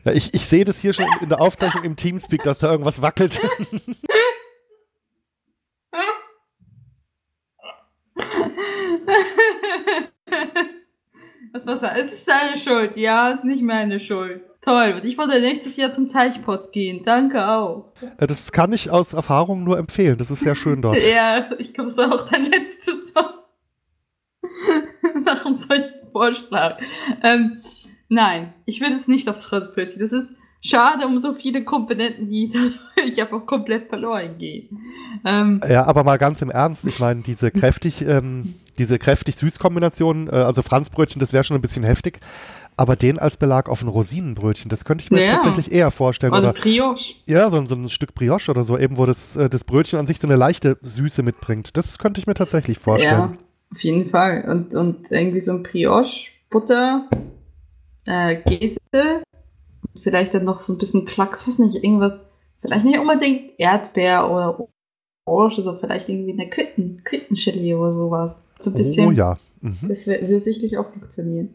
Ja, 0.04 0.12
ich, 0.12 0.34
ich 0.34 0.46
sehe 0.48 0.66
das 0.66 0.80
hier 0.80 0.94
schon 0.94 1.06
in 1.22 1.30
der 1.30 1.40
Aufzeichnung 1.40 1.84
im 1.84 1.96
Teamspeak, 1.96 2.42
dass 2.42 2.58
da 2.58 2.72
irgendwas 2.72 3.02
wackelt. 3.04 3.40
Das 11.54 11.68
war 11.68 11.78
sein. 11.78 11.96
Es 11.98 12.12
ist 12.14 12.26
seine 12.26 12.58
Schuld. 12.58 12.98
Ja, 12.98 13.30
es 13.32 13.40
ist 13.40 13.46
nicht 13.46 13.62
meine 13.62 14.00
Schuld. 14.00 14.42
Toll. 14.62 14.94
Und 14.96 15.06
ich 15.06 15.18
wollte 15.18 15.40
nächstes 15.40 15.76
Jahr 15.78 15.92
zum 15.92 16.10
Teichpott 16.10 16.72
gehen. 16.72 17.04
Danke 17.04 17.48
auch. 17.48 17.92
Äh, 18.18 18.26
das 18.28 18.52
kann 18.52 18.74
ich 18.74 18.90
aus 18.90 19.14
Erfahrung 19.14 19.64
nur 19.64 19.78
empfehlen. 19.78 20.18
Das 20.18 20.32
ist 20.32 20.40
sehr 20.40 20.56
schön 20.56 20.82
dort. 20.82 21.04
Ja, 21.08 21.50
ich 21.60 21.74
glaube, 21.74 21.90
es 21.90 21.98
war 21.98 22.12
auch 22.14 22.28
dein 22.30 22.46
letztes 22.46 23.14
Mal. 23.14 23.34
Einem 25.54 25.58
solchen 25.58 26.12
Vorschlag. 26.12 26.78
Ähm, 27.24 27.58
nein, 28.10 28.54
ich 28.66 28.82
will 28.82 28.92
es 28.94 29.08
nicht 29.08 29.28
aufs 29.30 29.46
Franzbrötchen. 29.46 30.00
Das 30.02 30.12
ist 30.14 30.34
schade 30.62 31.06
um 31.08 31.20
so 31.20 31.34
viele 31.34 31.64
Komponenten, 31.64 32.30
die 32.30 32.50
dadurch 32.96 33.22
einfach 33.22 33.46
komplett 33.46 33.90
verloren 33.90 34.38
gehen. 34.38 34.80
Ähm, 35.26 35.62
Ja, 35.68 35.86
aber 35.86 36.04
mal 36.04 36.18
ganz 36.18 36.42
im 36.42 36.50
Ernst, 36.50 36.86
ich 36.86 37.00
meine, 37.00 37.22
diese 37.22 37.52
kräftig, 37.52 38.02
ähm, 38.02 38.56
diese 38.78 38.98
kräftig 39.00 39.36
Süß-Kombination, 39.36 40.28
äh, 40.28 40.32
also 40.32 40.62
Franzbrötchen, 40.62 41.20
das 41.20 41.34
wäre 41.34 41.44
schon 41.44 41.56
ein 41.58 41.62
bisschen 41.62 41.84
heftig, 41.84 42.20
aber 42.78 42.96
den 42.96 43.20
als 43.20 43.38
Belag 43.38 43.70
auf 43.70 43.82
ein 43.84 43.88
Rosinenbrötchen, 43.88 44.70
das 44.70 44.84
könnte 44.86 45.04
ich 45.04 45.12
mir 45.12 45.24
Ja. 45.24 45.32
tatsächlich 45.36 45.72
eher 45.72 45.92
vorstellen. 45.92 46.32
oder 46.34 46.50
Oder 46.52 46.54
Brioche. 46.54 47.14
ja, 47.28 47.50
so, 47.52 47.58
ein- 47.58 47.68
so 47.68 47.76
ein 47.76 47.90
Stück 47.90 48.16
Brioche 48.16 48.50
oder 48.50 48.64
so, 48.64 48.78
eben 48.78 48.98
wo 48.98 49.06
das, 49.06 49.36
äh, 49.36 49.50
das 49.50 49.64
Brötchen 49.64 50.00
an 50.00 50.08
sich 50.08 50.20
so 50.20 50.28
eine 50.28 50.38
leichte 50.38 50.78
Süße 50.82 51.22
mitbringt. 51.24 51.76
Das 51.78 52.00
könnte 52.00 52.20
ich 52.20 52.26
mir 52.28 52.34
tatsächlich 52.36 52.80
vorstellen. 52.80 53.34
Ja, 53.34 53.38
auf 53.74 53.84
jeden 53.84 54.10
Fall. 54.10 54.46
Und, 54.50 54.76
und 54.76 55.12
irgendwie 55.12 55.40
so 55.40 55.52
ein 55.52 55.64
Brioche, 55.64 56.30
Butter, 56.50 57.10
äh, 58.06 58.36
Käse, 58.36 59.24
vielleicht 60.02 60.34
dann 60.34 60.46
noch 60.46 60.60
so 60.60 60.74
ein 60.74 60.78
bisschen 60.78 61.06
Klacks, 61.06 61.48
weiß 61.48 61.60
nicht, 61.60 61.84
irgendwas, 61.84 62.32
vielleicht 62.62 62.86
nicht 62.86 63.00
unbedingt 63.00 63.60
Erdbeer 63.60 64.30
oder 64.30 64.68
Orange, 65.26 65.62
so 65.62 65.76
vielleicht 65.78 66.10
irgendwie 66.10 66.34
eine 66.34 66.50
Quitten, 66.50 67.04
Quittenchili 67.04 67.74
oder 67.74 67.94
sowas. 67.94 68.52
So 68.60 68.72
ein 68.72 68.78
bisschen. 68.78 69.08
Oh 69.08 69.12
ja. 69.12 69.40
Mhm. 69.62 69.78
Das 69.88 70.06
würde 70.06 70.40
sicherlich 70.40 70.78
auch 70.78 70.92
funktionieren. 70.92 71.54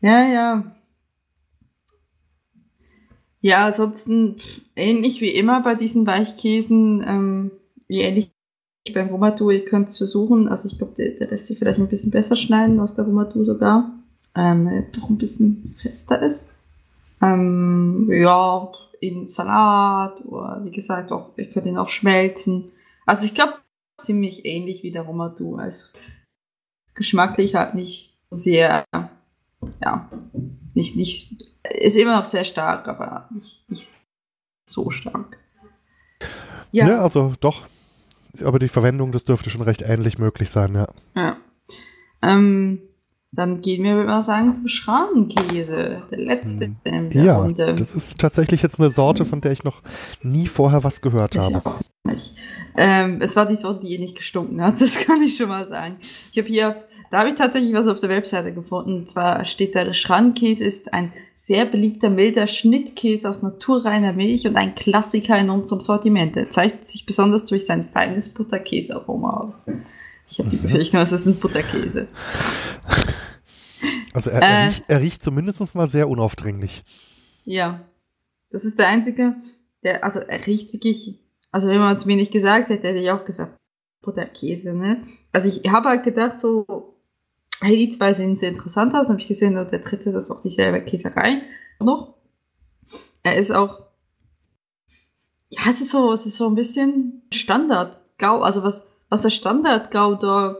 Ja, 0.00 0.26
ja. 0.26 0.76
Ja, 3.40 3.66
ansonsten 3.66 4.36
ähnlich 4.76 5.20
wie 5.20 5.30
immer 5.30 5.62
bei 5.62 5.74
diesen 5.74 6.06
Weichkäsen, 6.06 7.04
ähm, 7.06 7.50
wie 7.88 8.00
ähnlich 8.00 8.33
beim 8.92 9.08
Romatu, 9.08 9.50
ihr 9.50 9.64
könnt 9.64 9.88
es 9.88 9.96
versuchen. 9.96 10.48
Also 10.48 10.68
ich 10.68 10.76
glaube, 10.76 10.94
der, 10.96 11.12
der 11.12 11.28
lässt 11.28 11.46
sich 11.46 11.58
vielleicht 11.58 11.78
ein 11.78 11.88
bisschen 11.88 12.10
besser 12.10 12.36
schneiden 12.36 12.80
aus 12.80 12.94
der 12.94 13.06
Romatu 13.06 13.44
sogar. 13.44 13.90
Ähm, 14.36 14.66
weil 14.66 14.74
er 14.74 14.82
doch 14.82 15.08
ein 15.08 15.18
bisschen 15.18 15.74
fester 15.80 16.20
ist. 16.20 16.58
Ähm, 17.22 18.10
ja, 18.12 18.70
in 19.00 19.26
Salat 19.26 20.24
oder 20.26 20.60
wie 20.64 20.70
gesagt, 20.70 21.12
auch, 21.12 21.30
ich 21.36 21.52
könnte 21.52 21.68
ihn 21.68 21.78
auch 21.78 21.88
schmelzen. 21.88 22.72
Also 23.06 23.24
ich 23.24 23.34
glaube, 23.34 23.54
ziemlich 23.98 24.44
ähnlich 24.44 24.82
wie 24.82 24.90
der 24.90 25.02
Romatu. 25.02 25.56
Also 25.56 25.88
geschmacklich 26.94 27.54
halt 27.54 27.74
nicht 27.74 28.18
sehr, 28.30 28.84
ja, 29.82 30.10
nicht, 30.74 30.96
nicht, 30.96 31.44
ist 31.70 31.96
immer 31.96 32.16
noch 32.16 32.24
sehr 32.24 32.44
stark, 32.44 32.88
aber 32.88 33.28
nicht, 33.32 33.68
nicht 33.70 33.88
so 34.68 34.90
stark. 34.90 35.38
Ja. 36.72 37.02
also 37.02 37.34
doch. 37.40 37.66
Aber 38.42 38.58
die 38.58 38.68
Verwendung, 38.68 39.12
das 39.12 39.24
dürfte 39.24 39.50
schon 39.50 39.62
recht 39.62 39.82
ähnlich 39.82 40.18
möglich 40.18 40.50
sein, 40.50 40.74
ja. 40.74 40.88
Ja. 41.14 41.36
Ähm, 42.22 42.80
dann 43.32 43.60
gehen 43.62 43.82
wir, 43.82 43.96
würde 43.96 44.08
man 44.08 44.22
sagen, 44.22 44.54
zum 44.54 44.68
Schranenkäse. 44.68 46.02
Der 46.10 46.18
letzte 46.18 46.66
Hm. 46.66 47.10
der 47.10 47.22
Ja, 47.22 47.38
Runde. 47.38 47.74
das 47.74 47.94
ist 47.94 48.18
tatsächlich 48.20 48.62
jetzt 48.62 48.78
eine 48.78 48.90
Sorte, 48.90 49.24
von 49.24 49.40
der 49.40 49.52
ich 49.52 49.64
noch 49.64 49.82
nie 50.22 50.46
vorher 50.46 50.84
was 50.84 51.00
gehört 51.00 51.36
habe. 51.36 51.62
Ähm, 52.76 53.20
es 53.20 53.36
war 53.36 53.46
die 53.46 53.54
Sorte, 53.54 53.84
die 53.86 53.94
eh 53.94 53.98
nicht 53.98 54.16
gestunken 54.16 54.60
hat, 54.62 54.80
das 54.80 54.98
kann 54.98 55.20
ich 55.22 55.36
schon 55.36 55.48
mal 55.48 55.66
sagen. 55.66 55.96
Ich 56.32 56.38
habe 56.38 56.48
hier 56.48 56.84
da 57.14 57.20
habe 57.20 57.28
ich 57.28 57.36
tatsächlich 57.36 57.72
was 57.74 57.86
auf 57.86 58.00
der 58.00 58.10
Webseite 58.10 58.52
gefunden. 58.52 58.94
Und 58.94 59.08
zwar 59.08 59.44
steht 59.44 59.76
da, 59.76 59.84
der 59.84 59.92
Schrankäse 59.92 60.64
ist 60.64 60.92
ein 60.92 61.12
sehr 61.36 61.64
beliebter 61.64 62.10
milder 62.10 62.48
Schnittkäse 62.48 63.30
aus 63.30 63.40
naturreiner 63.40 64.12
Milch 64.12 64.48
und 64.48 64.56
ein 64.56 64.74
Klassiker 64.74 65.38
in 65.38 65.48
unserem 65.48 65.80
Sortiment. 65.80 66.36
Er 66.36 66.50
zeichnet 66.50 66.84
sich 66.88 67.06
besonders 67.06 67.44
durch 67.44 67.66
sein 67.66 67.88
feines 67.88 68.30
Butterkäsearoma 68.30 69.30
aus. 69.30 69.64
Ich 70.28 70.40
habe 70.40 70.50
die 70.50 70.56
Befürchtung, 70.56 71.02
es 71.02 71.12
ist 71.12 71.26
ein 71.26 71.36
Butterkäse. 71.36 72.08
Also 74.12 74.30
er, 74.30 74.42
er, 74.42 74.48
äh, 74.48 74.66
riecht, 74.66 74.84
er 74.88 75.00
riecht 75.00 75.22
zumindest 75.22 75.74
mal 75.76 75.86
sehr 75.86 76.08
unaufdringlich. 76.08 76.82
Ja, 77.44 77.84
das 78.50 78.64
ist 78.64 78.80
der 78.80 78.88
einzige, 78.88 79.36
der, 79.84 80.02
also 80.02 80.18
er 80.18 80.44
riecht 80.48 80.72
wirklich, 80.72 81.20
also 81.52 81.68
wenn 81.68 81.78
man 81.78 81.94
es 81.94 82.06
mir 82.06 82.16
nicht 82.16 82.32
gesagt 82.32 82.70
hätte, 82.70 82.88
hätte 82.88 82.98
ich 82.98 83.12
auch 83.12 83.24
gesagt, 83.24 83.56
Butterkäse, 84.02 84.72
ne? 84.72 85.02
Also 85.32 85.48
ich 85.48 85.70
habe 85.70 85.90
halt 85.90 86.02
gedacht, 86.02 86.40
so, 86.40 86.93
die 87.70 87.90
zwei 87.90 88.12
sehen 88.12 88.36
sehr 88.36 88.50
interessant 88.50 88.94
aus, 88.94 89.08
habe 89.08 89.20
ich 89.20 89.28
gesehen, 89.28 89.56
und 89.56 89.70
der 89.70 89.78
dritte, 89.80 90.12
das 90.12 90.24
ist 90.24 90.30
auch 90.30 90.42
dieselbe 90.42 90.80
Käserei 90.82 91.42
noch. 91.80 92.14
Er 93.22 93.36
ist 93.36 93.52
auch, 93.52 93.82
ja, 95.48 95.62
es 95.68 95.80
ist 95.80 95.90
so, 95.90 96.12
es 96.12 96.26
ist 96.26 96.36
so 96.36 96.46
ein 96.46 96.54
bisschen 96.54 97.22
Standard, 97.32 97.96
Gau, 98.18 98.40
also 98.40 98.62
was, 98.62 98.86
was 99.08 99.22
der 99.22 99.30
Standard 99.30 99.90
Gouda 99.90 100.56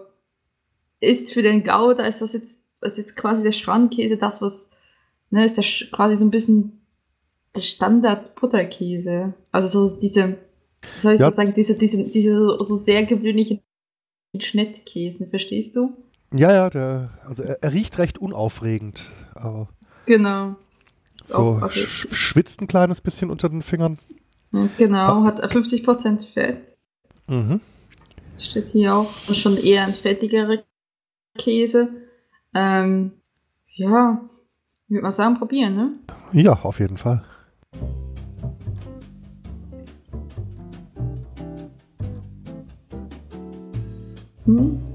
ist 1.01 1.33
für 1.33 1.43
den 1.43 1.63
Gouda, 1.63 2.05
ist 2.05 2.21
das 2.21 2.33
jetzt, 2.33 2.65
ist 2.81 2.99
jetzt 2.99 3.17
quasi 3.17 3.43
der 3.43 3.53
Schrankäse, 3.53 4.17
das 4.17 4.43
was, 4.43 4.71
ne, 5.31 5.45
ist 5.45 5.57
der 5.57 5.65
quasi 5.91 6.17
so 6.17 6.25
ein 6.25 6.31
bisschen 6.31 6.81
der 7.55 7.63
Standard 7.63 8.35
Butterkäse. 8.35 9.35
Also 9.53 9.89
so 9.89 10.01
diese, 10.01 10.37
soll 10.99 11.15
ich 11.15 11.21
ja. 11.21 11.31
so 11.31 11.37
sagen, 11.37 11.55
diese, 11.55 11.75
diese, 11.75 12.09
diese 12.09 12.33
so, 12.33 12.63
so 12.63 12.77
sehr 12.77 13.05
gewöhnlichen 13.05 13.61
Schnittkäse, 14.39 15.27
verstehst 15.27 15.77
du? 15.77 15.97
Ja, 16.37 16.53
ja, 16.53 16.69
der, 16.69 17.11
also 17.27 17.45
er, 17.45 17.63
er 17.63 17.73
riecht 17.73 17.99
recht 17.99 18.19
unaufregend. 18.19 19.05
Aber 19.35 19.69
genau. 20.05 20.57
so 21.15 21.35
auch, 21.35 21.63
also 21.63 21.79
sch 21.79 22.09
schwitzt 22.13 22.61
ein 22.61 22.67
kleines 22.67 23.01
bisschen 23.01 23.31
unter 23.31 23.49
den 23.49 23.63
Fingern. 23.63 23.99
Genau, 24.79 25.23
ah. 25.23 25.25
hat 25.25 25.45
50% 25.45 26.27
Fett. 26.33 26.77
Mhm. 27.29 27.61
Steht 28.39 28.71
hier 28.71 28.95
auch. 28.95 29.11
Und 29.29 29.37
schon 29.37 29.57
eher 29.57 29.85
ein 29.85 29.95
fettigerer 29.95 30.59
Käse. 31.39 31.89
Ähm, 32.53 33.13
ja, 33.73 34.21
ich 34.87 34.91
würde 34.91 35.03
mal 35.03 35.13
sagen, 35.13 35.39
probieren, 35.39 35.77
ne? 35.77 35.93
Ja, 36.33 36.53
auf 36.63 36.81
jeden 36.81 36.97
Fall. 36.97 37.25
Hm? 44.47 44.94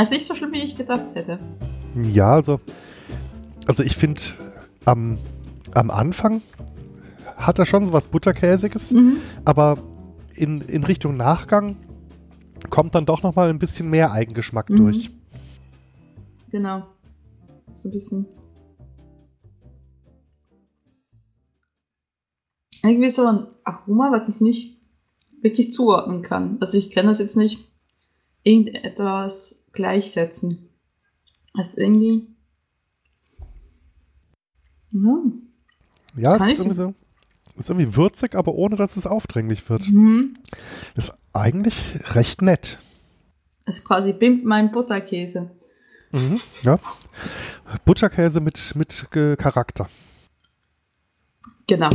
Also 0.00 0.14
nicht 0.14 0.24
so 0.24 0.34
schlimm, 0.34 0.54
wie 0.54 0.62
ich 0.62 0.76
gedacht 0.76 1.14
hätte. 1.14 1.38
Ja, 2.10 2.32
also, 2.32 2.58
also 3.66 3.82
ich 3.82 3.98
finde, 3.98 4.18
am, 4.86 5.18
am 5.74 5.90
Anfang 5.90 6.40
hat 7.36 7.58
er 7.58 7.66
schon 7.66 7.84
so 7.84 7.92
was 7.92 8.08
Butterkäsiges, 8.08 8.92
mhm. 8.92 9.18
aber 9.44 9.76
in, 10.32 10.62
in 10.62 10.84
Richtung 10.84 11.18
Nachgang 11.18 11.76
kommt 12.70 12.94
dann 12.94 13.04
doch 13.04 13.22
nochmal 13.22 13.50
ein 13.50 13.58
bisschen 13.58 13.90
mehr 13.90 14.10
Eigengeschmack 14.10 14.70
mhm. 14.70 14.76
durch. 14.76 15.10
Genau. 16.50 16.86
So 17.74 17.90
ein 17.90 17.92
bisschen. 17.92 18.26
Irgendwie 22.82 23.10
so 23.10 23.26
ein 23.26 23.46
Aroma, 23.64 24.10
was 24.12 24.30
ich 24.30 24.40
nicht 24.40 24.80
wirklich 25.42 25.72
zuordnen 25.72 26.22
kann. 26.22 26.56
Also 26.60 26.78
ich 26.78 26.90
kann 26.90 27.04
das 27.04 27.18
jetzt 27.18 27.36
nicht 27.36 27.68
irgendetwas 28.44 29.59
gleichsetzen. 29.72 30.68
Das 31.54 31.68
ist 31.68 31.78
irgendwie. 31.78 32.26
Ja. 34.92 35.22
Ja, 36.16 36.36
es 36.36 36.52
ist 36.52 36.60
irgendwie 36.60 36.76
so. 36.76 36.94
Ist 37.56 37.68
irgendwie 37.68 37.96
würzig, 37.96 38.34
aber 38.34 38.54
ohne 38.54 38.76
dass 38.76 38.96
es 38.96 39.06
aufdringlich 39.06 39.68
wird. 39.68 39.88
Mhm. 39.88 40.34
Ist 40.94 41.12
eigentlich 41.32 42.00
recht 42.14 42.42
nett. 42.42 42.78
Ist 43.66 43.84
quasi 43.84 44.12
Bimp 44.12 44.44
mein 44.44 44.72
Butterkäse. 44.72 45.50
Mhm, 46.12 46.40
ja. 46.62 46.78
Butterkäse 47.84 48.40
mit, 48.40 48.74
mit 48.74 49.06
äh, 49.14 49.36
Charakter. 49.36 49.88
Genau. 51.66 51.90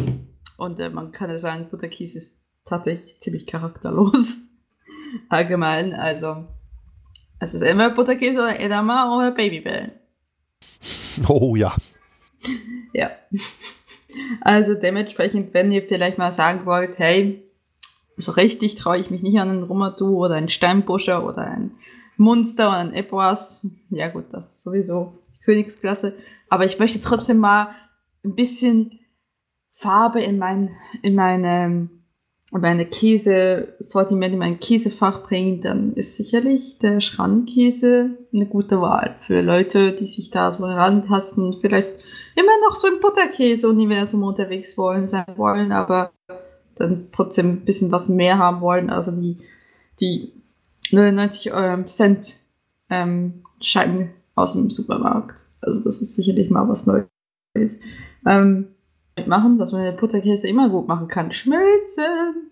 Und 0.58 0.80
äh, 0.80 0.90
man 0.90 1.12
kann 1.12 1.30
ja 1.30 1.38
sagen, 1.38 1.68
Butterkäse 1.70 2.18
ist 2.18 2.40
tatsächlich 2.64 3.20
ziemlich 3.20 3.46
charakterlos. 3.46 4.38
Allgemein, 5.30 5.94
also 5.94 6.48
es 7.46 7.54
ist 7.54 7.62
immer 7.62 7.92
Butterkäse 7.92 8.42
oder 8.42 8.60
Edamame 8.60 9.16
oder 9.16 9.32
Babybell. 9.32 9.92
Oh 11.28 11.56
ja. 11.56 11.76
ja. 12.94 13.12
Also 14.42 14.74
dementsprechend, 14.74 15.54
wenn 15.54 15.72
ihr 15.72 15.84
vielleicht 15.84 16.18
mal 16.18 16.32
sagen 16.32 16.66
wollt, 16.66 16.98
hey, 16.98 17.44
so 18.18 18.32
richtig 18.32 18.76
traue 18.76 18.98
ich 18.98 19.12
mich 19.12 19.22
nicht 19.22 19.40
an 19.40 19.50
einen 19.50 19.64
Rumatu 19.64 20.26
oder 20.26 20.36
einen 20.36 20.50
Steinbuscher 20.50 21.24
oder 21.24 21.44
ein 21.44 21.72
Munster 22.18 22.70
oder 22.70 22.78
ein 22.78 22.94
Epoas. 22.94 23.68
Ja 23.90 24.08
gut, 24.08 24.26
das 24.32 24.54
ist 24.54 24.64
sowieso 24.64 25.20
Königsklasse. 25.44 26.16
Aber 26.50 26.66
ich 26.66 26.80
möchte 26.80 27.00
trotzdem 27.00 27.38
mal 27.38 27.76
ein 28.24 28.34
bisschen 28.34 29.00
Farbe 29.72 30.22
in 30.22 30.40
mein, 30.40 30.72
in 31.04 31.14
meine, 31.14 31.90
in 32.52 32.62
meine 32.62 32.86
Käse-Sortiment, 32.86 34.34
in 34.34 34.40
mein 34.40 34.60
Käsefach 34.60 35.24
bringen, 35.24 35.62
dann 35.62 35.94
ist 35.94 36.16
sicherlich 36.16 36.78
der 36.80 37.02
Schrankenkäse 37.02 38.12
eine 38.34 38.46
gute 38.46 38.82
Wahl 38.82 39.16
für 39.20 39.42
Leute, 39.42 39.94
die 39.94 40.08
sich 40.08 40.32
da 40.32 40.52
so 40.52 40.68
herantasten, 40.68 41.56
vielleicht 41.60 41.90
immer 42.36 42.52
noch 42.68 42.76
so 42.76 42.88
im 42.88 43.00
Butterkäse-Universum 43.02 44.24
unterwegs 44.24 44.78
wollen, 44.78 45.08
sein 45.08 45.26
wollen, 45.36 45.72
aber 45.72 46.12
dann 46.76 47.08
trotzdem 47.12 47.50
ein 47.50 47.66
bisschen 47.66 47.92
was 47.92 48.10
mehr 48.10 48.38
haben 48.38 48.62
wollen, 48.62 48.90
also 48.90 49.12
die, 49.12 49.38
die 50.00 50.34
99 50.92 51.52
ähm, 51.56 51.88
Cent 51.88 52.38
ähm, 52.90 53.44
Scheiben 53.62 54.12
aus 54.36 54.54
dem 54.54 54.70
Supermarkt. 54.70 55.46
Also 55.62 55.84
das 55.84 56.02
ist 56.02 56.16
sicherlich 56.16 56.50
mal 56.50 56.68
was 56.68 56.86
Neues. 56.86 57.82
Ähm, 58.28 58.68
machen, 59.26 59.60
was 59.60 59.72
man 59.72 59.82
in 59.82 59.92
der 59.92 60.00
Butterkäse 60.00 60.48
immer 60.48 60.70
gut 60.70 60.88
machen 60.88 61.08
kann. 61.08 61.32
Schmelzen. 61.32 62.52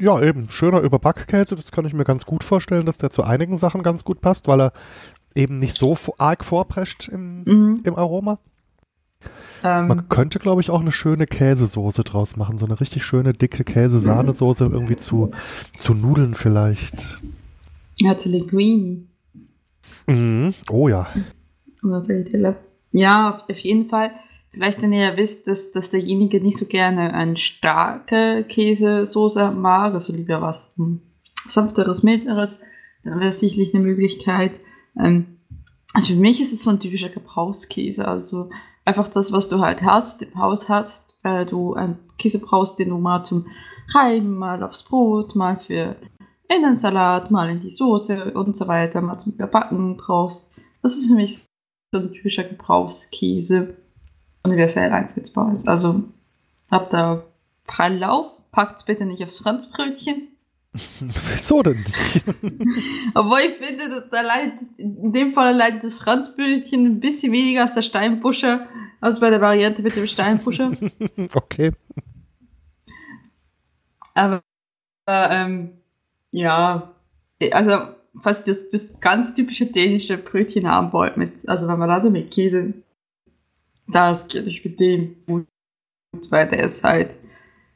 Ja, 0.00 0.20
eben. 0.20 0.48
Schöner 0.50 0.80
Überbackkäse, 0.80 1.56
das 1.56 1.72
kann 1.72 1.86
ich 1.86 1.94
mir 1.94 2.04
ganz 2.04 2.26
gut 2.26 2.44
vorstellen, 2.44 2.86
dass 2.86 2.98
der 2.98 3.10
zu 3.10 3.24
einigen 3.24 3.56
Sachen 3.56 3.82
ganz 3.82 4.04
gut 4.04 4.20
passt, 4.20 4.46
weil 4.46 4.60
er 4.60 4.72
eben 5.34 5.58
nicht 5.58 5.76
so 5.76 5.96
arg 6.18 6.44
vorprescht 6.44 7.08
im, 7.08 7.44
mhm. 7.44 7.80
im 7.84 7.96
Aroma. 7.96 8.38
Ähm, 9.64 9.88
Man 9.88 10.08
könnte, 10.08 10.38
glaube 10.38 10.60
ich, 10.60 10.70
auch 10.70 10.80
eine 10.80 10.92
schöne 10.92 11.26
Käsesoße 11.26 12.04
draus 12.04 12.36
machen. 12.36 12.58
So 12.58 12.66
eine 12.66 12.80
richtig 12.80 13.04
schöne, 13.04 13.32
dicke 13.32 13.64
Käsesahnesoße 13.64 14.64
irgendwie 14.64 14.96
zu, 14.96 15.30
zu 15.78 15.94
Nudeln 15.94 16.34
vielleicht. 16.34 17.20
Ja, 17.96 18.16
zu 18.16 18.28
Linguini. 18.28 19.06
Mhm. 20.06 20.54
Oh 20.70 20.88
ja. 20.88 21.06
Ja, 22.90 23.44
auf 23.48 23.58
jeden 23.58 23.88
Fall. 23.88 24.10
Vielleicht, 24.52 24.82
wenn 24.82 24.92
ihr 24.92 25.00
ja 25.00 25.16
wisst, 25.16 25.48
dass, 25.48 25.72
dass 25.72 25.90
derjenige 25.90 26.40
nicht 26.40 26.58
so 26.58 26.66
gerne 26.66 27.14
eine 27.14 27.36
starke 27.36 28.44
Käsesoße 28.46 29.50
mag, 29.50 29.94
also 29.94 30.12
lieber 30.12 30.42
was 30.42 30.74
hm, 30.76 31.00
sanfteres, 31.48 32.02
milderes, 32.02 32.62
dann 33.02 33.18
wäre 33.18 33.30
es 33.30 33.40
sicherlich 33.40 33.74
eine 33.74 33.82
Möglichkeit. 33.82 34.52
Ähm, 34.98 35.38
also 35.94 36.14
für 36.14 36.20
mich 36.20 36.40
ist 36.40 36.52
es 36.52 36.62
so 36.62 36.70
ein 36.70 36.80
typischer 36.80 37.08
Gebrauchskäse, 37.08 38.06
also 38.06 38.50
einfach 38.84 39.08
das, 39.08 39.32
was 39.32 39.48
du 39.48 39.60
halt 39.60 39.82
hast, 39.82 40.22
im 40.22 40.38
Haus 40.38 40.68
hast, 40.68 41.18
weil 41.22 41.46
du 41.46 41.74
einen 41.74 41.98
Käse 42.18 42.38
brauchst, 42.38 42.78
den 42.78 42.90
du 42.90 42.98
mal 42.98 43.24
zum 43.24 43.46
Reiben, 43.94 44.36
mal 44.36 44.62
aufs 44.62 44.82
Brot, 44.82 45.34
mal 45.34 45.58
für 45.58 45.96
in 46.54 46.62
den 46.62 46.76
Salat, 46.76 47.30
mal 47.30 47.48
in 47.48 47.60
die 47.60 47.70
Soße 47.70 48.32
und 48.34 48.56
so 48.56 48.68
weiter, 48.68 49.00
mal 49.00 49.18
zum 49.18 49.32
Überbacken 49.32 49.96
brauchst. 49.96 50.52
Das 50.82 50.96
ist 50.96 51.08
für 51.08 51.14
mich 51.14 51.46
so 51.92 52.00
ein 52.00 52.12
typischer 52.12 52.44
Gebrauchskäse, 52.44 53.76
universell 54.42 54.90
einsetzbar 54.92 55.52
ist. 55.52 55.68
Also 55.68 56.04
habt 56.70 56.92
da 56.92 57.22
freien 57.64 57.98
Lauf, 57.98 58.28
packt's 58.50 58.84
bitte 58.84 59.06
nicht 59.06 59.22
aufs 59.22 59.38
Franzbrötchen. 59.38 60.28
Wieso 61.00 61.62
denn 61.62 61.78
nicht? 61.78 62.22
Obwohl 63.14 63.40
ich 63.40 63.56
finde, 63.56 63.88
dass 63.90 64.08
da 64.10 64.22
leidet, 64.22 64.60
in 64.78 65.12
dem 65.12 65.32
Fall 65.34 65.54
leidet 65.54 65.84
das 65.84 65.98
Franzbrötchen 65.98 66.86
ein 66.86 67.00
bisschen 67.00 67.32
weniger 67.32 67.62
als 67.62 67.74
der 67.74 67.82
Steinbuscher, 67.82 68.66
als 69.00 69.20
bei 69.20 69.28
der 69.28 69.40
Variante 69.40 69.82
mit 69.82 69.96
dem 69.96 70.06
Steinbuscher. 70.06 70.72
okay. 71.34 71.72
Aber, 74.14 74.42
ähm, 75.06 75.72
ja, 76.30 76.92
also, 77.50 77.78
falls 78.22 78.46
ihr 78.46 78.54
das, 78.54 78.68
das 78.70 79.00
ganz 79.00 79.34
typische 79.34 79.66
dänische 79.66 80.16
Brötchen 80.16 80.66
haben 80.66 80.92
wollt, 80.92 81.16
mit, 81.16 81.48
also 81.48 81.68
wenn 81.68 81.78
man 81.78 81.88
da 81.88 82.08
mit 82.08 82.30
Käse, 82.30 82.74
das 83.88 84.28
geht 84.28 84.46
euch 84.46 84.64
mit 84.64 84.80
dem 84.80 85.16
gut, 85.26 85.46
weil 86.30 86.48
der 86.48 86.64
ist 86.64 86.84
halt 86.84 87.16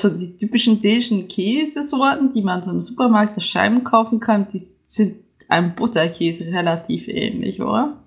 so 0.01 0.11
die 0.11 0.37
typischen 0.37 0.81
dänischen 0.81 1.29
Käsesorten, 1.29 2.33
die 2.33 2.43
man 2.43 2.63
so 2.63 2.71
im 2.71 2.83
Supermarkt 2.83 3.37
das 3.37 3.47
Scheiben 3.47 3.83
kaufen 3.83 4.21
kann, 4.21 4.49
die 4.53 4.61
sind 4.89 5.17
einem 5.49 5.75
Butterkäse 5.75 6.47
relativ 6.53 7.09
ähnlich, 7.09 7.61
oder? 7.61 8.03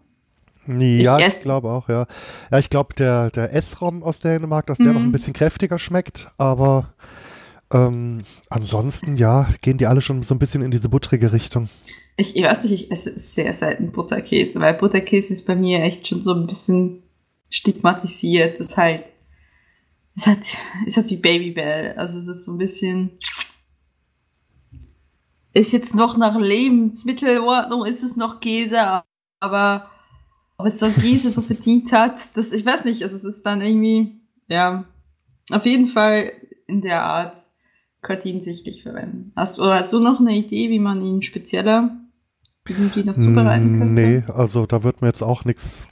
Ja, 0.68 1.18
ich, 1.18 1.26
ich 1.26 1.42
glaube 1.42 1.70
auch, 1.70 1.90
ja. 1.90 2.06
Ja, 2.52 2.60
ich 2.60 2.70
glaube, 2.70 2.94
der, 2.94 3.32
der 3.32 3.54
Esrom 3.54 4.04
aus 4.04 4.20
Dänemark, 4.20 4.68
dass 4.68 4.78
der 4.78 4.88
mhm. 4.88 4.94
noch 4.94 5.02
ein 5.02 5.12
bisschen 5.12 5.34
kräftiger 5.34 5.80
schmeckt, 5.80 6.30
aber 6.38 6.94
ähm, 7.72 8.24
ansonsten, 8.50 9.16
ja, 9.16 9.50
gehen 9.62 9.78
die 9.78 9.88
alle 9.88 10.02
schon 10.02 10.22
so 10.22 10.36
ein 10.36 10.40
bisschen 10.40 10.62
in 10.62 10.70
diese 10.72 10.90
buttrige 10.90 11.32
Richtung. 11.34 11.70
Ich, 12.18 12.36
ich 12.36 12.44
weiß 12.44 12.64
nicht, 12.64 12.74
ich 12.74 12.92
esse 12.92 13.18
sehr 13.18 13.54
selten 13.54 13.92
Butterkäse, 13.92 14.60
weil 14.60 14.74
Butterkäse 14.76 15.34
ist 15.34 15.48
bei 15.48 15.56
mir 15.56 15.82
echt 15.82 16.08
schon 16.08 16.22
so 16.22 16.34
ein 16.34 16.46
bisschen 16.46 17.04
stigmatisiert. 17.50 18.60
Das 18.60 18.78
halt, 18.78 19.04
es 20.16 20.28
hat, 20.28 20.40
es 20.86 20.98
hat 20.98 21.10
wie 21.10 21.18
Babybell. 21.18 21.94
Also 21.98 22.18
es 22.18 22.28
ist 22.28 22.44
so 22.44 22.54
ein 22.54 22.58
bisschen, 22.58 23.12
ist 25.54 25.72
jetzt 25.72 25.96
noch 25.96 26.18
nach 26.18 26.38
Lebensmittelordnung, 26.38 27.86
ist 27.86 28.04
es 28.04 28.16
noch 28.16 28.40
Käse, 28.40 29.04
aber 29.40 29.90
ob 30.58 30.66
es 30.66 30.80
so 30.80 30.90
Käse 30.90 31.32
so 31.32 31.42
verdient 31.42 31.92
hat, 31.92 32.36
das, 32.36 32.52
ich 32.52 32.66
weiß 32.66 32.86
nicht, 32.86 33.02
also 33.04 33.16
es 33.16 33.24
ist 33.24 33.44
dann 33.44 33.62
irgendwie, 33.62 34.20
ja, 34.48 34.86
auf 35.52 35.66
jeden 35.66 35.88
Fall 35.88 36.34
in 36.68 36.82
der 36.82 37.04
Art 37.04 37.38
könnte 38.02 38.30
ihn 38.30 38.42
sichtlich 38.42 38.84
verwenden. 38.84 39.32
Hast, 39.36 39.60
oder 39.60 39.76
hast 39.76 39.92
du 39.94 40.00
noch 40.00 40.20
eine 40.20 40.36
Idee, 40.36 40.70
wie 40.70 40.80
man 40.80 41.04
ihn 41.04 41.22
spezieller 41.22 41.98
irgendwie 42.68 43.04
noch 43.04 43.16
zubereiten 43.16 43.80
könnte? 43.80 44.02
Nee, 44.02 44.22
also 44.32 44.66
da 44.66 44.84
wird 44.84 45.02
mir 45.02 45.08
jetzt 45.08 45.24
auch 45.24 45.46
nichts 45.46 45.88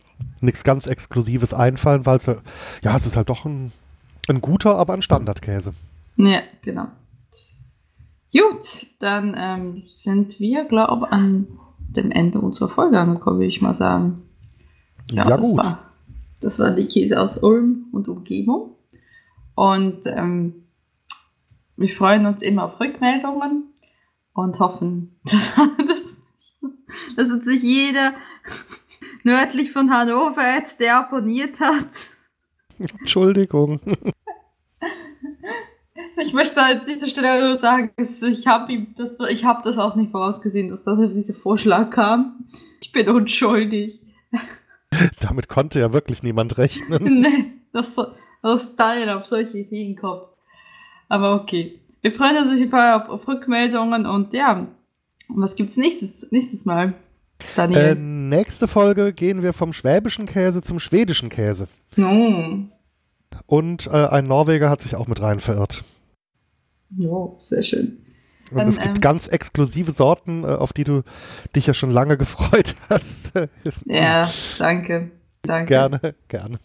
ganz 0.64 0.88
Exklusives 0.88 1.54
einfallen, 1.54 2.06
weil 2.06 2.18
es 2.18 2.26
ja, 2.26 2.96
es 2.96 3.06
ist 3.06 3.18
halt 3.18 3.30
doch 3.30 3.46
ein, 3.46 3.72
ein 4.28 4.42
guter, 4.42 4.76
aber 4.76 4.94
ein 4.94 5.02
Standardkäse. 5.02 5.74
Ja, 6.18 6.42
genau. 6.62 6.88
Gut, 8.32 8.88
dann 9.00 9.36
ähm, 9.38 9.84
sind 9.88 10.40
wir, 10.40 10.66
glaube 10.66 11.06
ich, 11.08 11.12
an 11.12 11.48
dem 11.90 12.12
Ende 12.12 12.40
unserer 12.40 12.70
Folge 12.70 13.00
angekommen, 13.00 13.40
würde 13.40 13.50
ich 13.50 13.62
mal 13.62 13.74
sagen. 13.74 14.22
Ja, 15.10 15.28
ja 15.28 15.38
das 15.38 15.50
gut. 15.52 15.58
War, 15.58 15.80
das 16.42 16.60
war 16.60 16.72
die 16.72 16.86
Käse 16.86 17.20
aus 17.20 17.38
Ulm 17.38 17.86
und 17.92 18.08
Umgebung. 18.08 18.76
Und 19.56 20.06
ähm, 20.06 20.66
wir 21.78 21.90
freuen 21.90 22.26
uns 22.26 22.42
immer 22.42 22.66
auf 22.66 22.80
Rückmeldungen 22.80 23.74
und 24.34 24.60
hoffen, 24.60 25.20
dass, 25.24 25.56
dass, 25.56 26.16
dass 27.16 27.32
uns 27.32 27.46
sich 27.46 27.64
jeder 27.64 28.14
nördlich 29.28 29.74
von 29.74 29.92
Hannover 29.92 30.56
jetzt, 30.56 30.80
der 30.80 31.00
abonniert 31.00 31.60
hat. 31.60 31.88
Entschuldigung. 32.80 33.82
Ich 36.20 36.34
möchte 36.34 36.62
an 36.62 36.82
dieser 36.88 37.08
Stelle 37.08 37.48
nur 37.48 37.58
sagen, 37.58 37.92
ich 37.98 38.48
habe 38.48 38.88
das, 38.96 39.18
hab 39.44 39.64
das 39.64 39.78
auch 39.78 39.96
nicht 39.96 40.12
vorausgesehen, 40.12 40.70
dass 40.70 40.84
da 40.84 40.96
dieser 40.96 41.34
Vorschlag 41.34 41.90
kam. 41.92 42.48
Ich 42.82 42.92
bin 42.92 43.10
unschuldig. 43.10 44.00
Damit 45.20 45.50
konnte 45.50 45.80
ja 45.80 45.94
wirklich 45.94 46.24
niemand 46.24 46.58
rechnen. 46.58 47.04
nee, 47.20 47.54
dass, 47.74 48.00
dass 48.42 48.76
Daniel 48.76 49.10
auf 49.10 49.26
solche 49.26 49.60
Ideen 49.60 49.96
kommt. 49.96 50.24
Aber 51.10 51.36
okay. 51.36 51.82
Wir 52.02 52.14
freuen 52.14 52.38
uns 52.38 52.48
auf 52.48 52.56
jeden 52.56 52.72
Fall 52.72 52.94
auf, 52.94 53.10
auf 53.10 53.28
Rückmeldungen 53.28 54.06
und 54.06 54.34
ja, 54.34 54.68
was 55.28 55.56
gibt's 55.56 55.76
nächstes, 55.76 56.32
nächstes 56.32 56.66
Mal? 56.66 56.94
Daniel? 57.56 57.82
Äh, 57.82 57.96
nächste 57.96 58.68
Folge 58.68 59.14
gehen 59.14 59.44
wir 59.44 59.54
vom 59.54 59.74
schwäbischen 59.74 60.26
Käse 60.26 60.62
zum 60.62 60.80
schwedischen 60.80 61.30
Käse. 61.30 61.68
Oh. 61.98 62.60
Und 63.46 63.88
äh, 63.88 64.08
ein 64.08 64.26
Norweger 64.26 64.70
hat 64.70 64.82
sich 64.82 64.96
auch 64.96 65.08
mit 65.08 65.22
rein 65.22 65.40
verirrt. 65.40 65.84
Oh, 67.00 67.38
sehr 67.40 67.64
schön. 67.64 68.04
Und 68.52 68.58
Dann, 68.58 68.68
es 68.70 68.78
gibt 68.78 68.98
ähm, 68.98 69.02
ganz 69.02 69.28
exklusive 69.28 69.92
Sorten, 69.92 70.44
äh, 70.44 70.48
auf 70.48 70.72
die 70.72 70.86
du 70.86 71.04
dich 71.56 71.68
ja 71.68 71.74
schon 71.74 71.92
lange 71.92 72.18
gefreut 72.18 72.76
hast. 72.90 73.32
ja, 73.86 74.30
danke. 74.58 75.12
Danke. 75.42 75.68
Gerne, 75.68 76.16
gerne. 76.28 76.60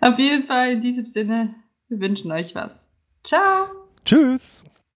Auf 0.00 0.18
jeden 0.18 0.46
Fall 0.46 0.72
in 0.72 0.80
diesem 0.80 1.06
Sinne, 1.06 1.54
wir 1.88 2.00
wünschen 2.00 2.30
euch 2.30 2.54
was. 2.54 2.88
Ciao. 3.24 3.66
Tschüss. 4.04 4.64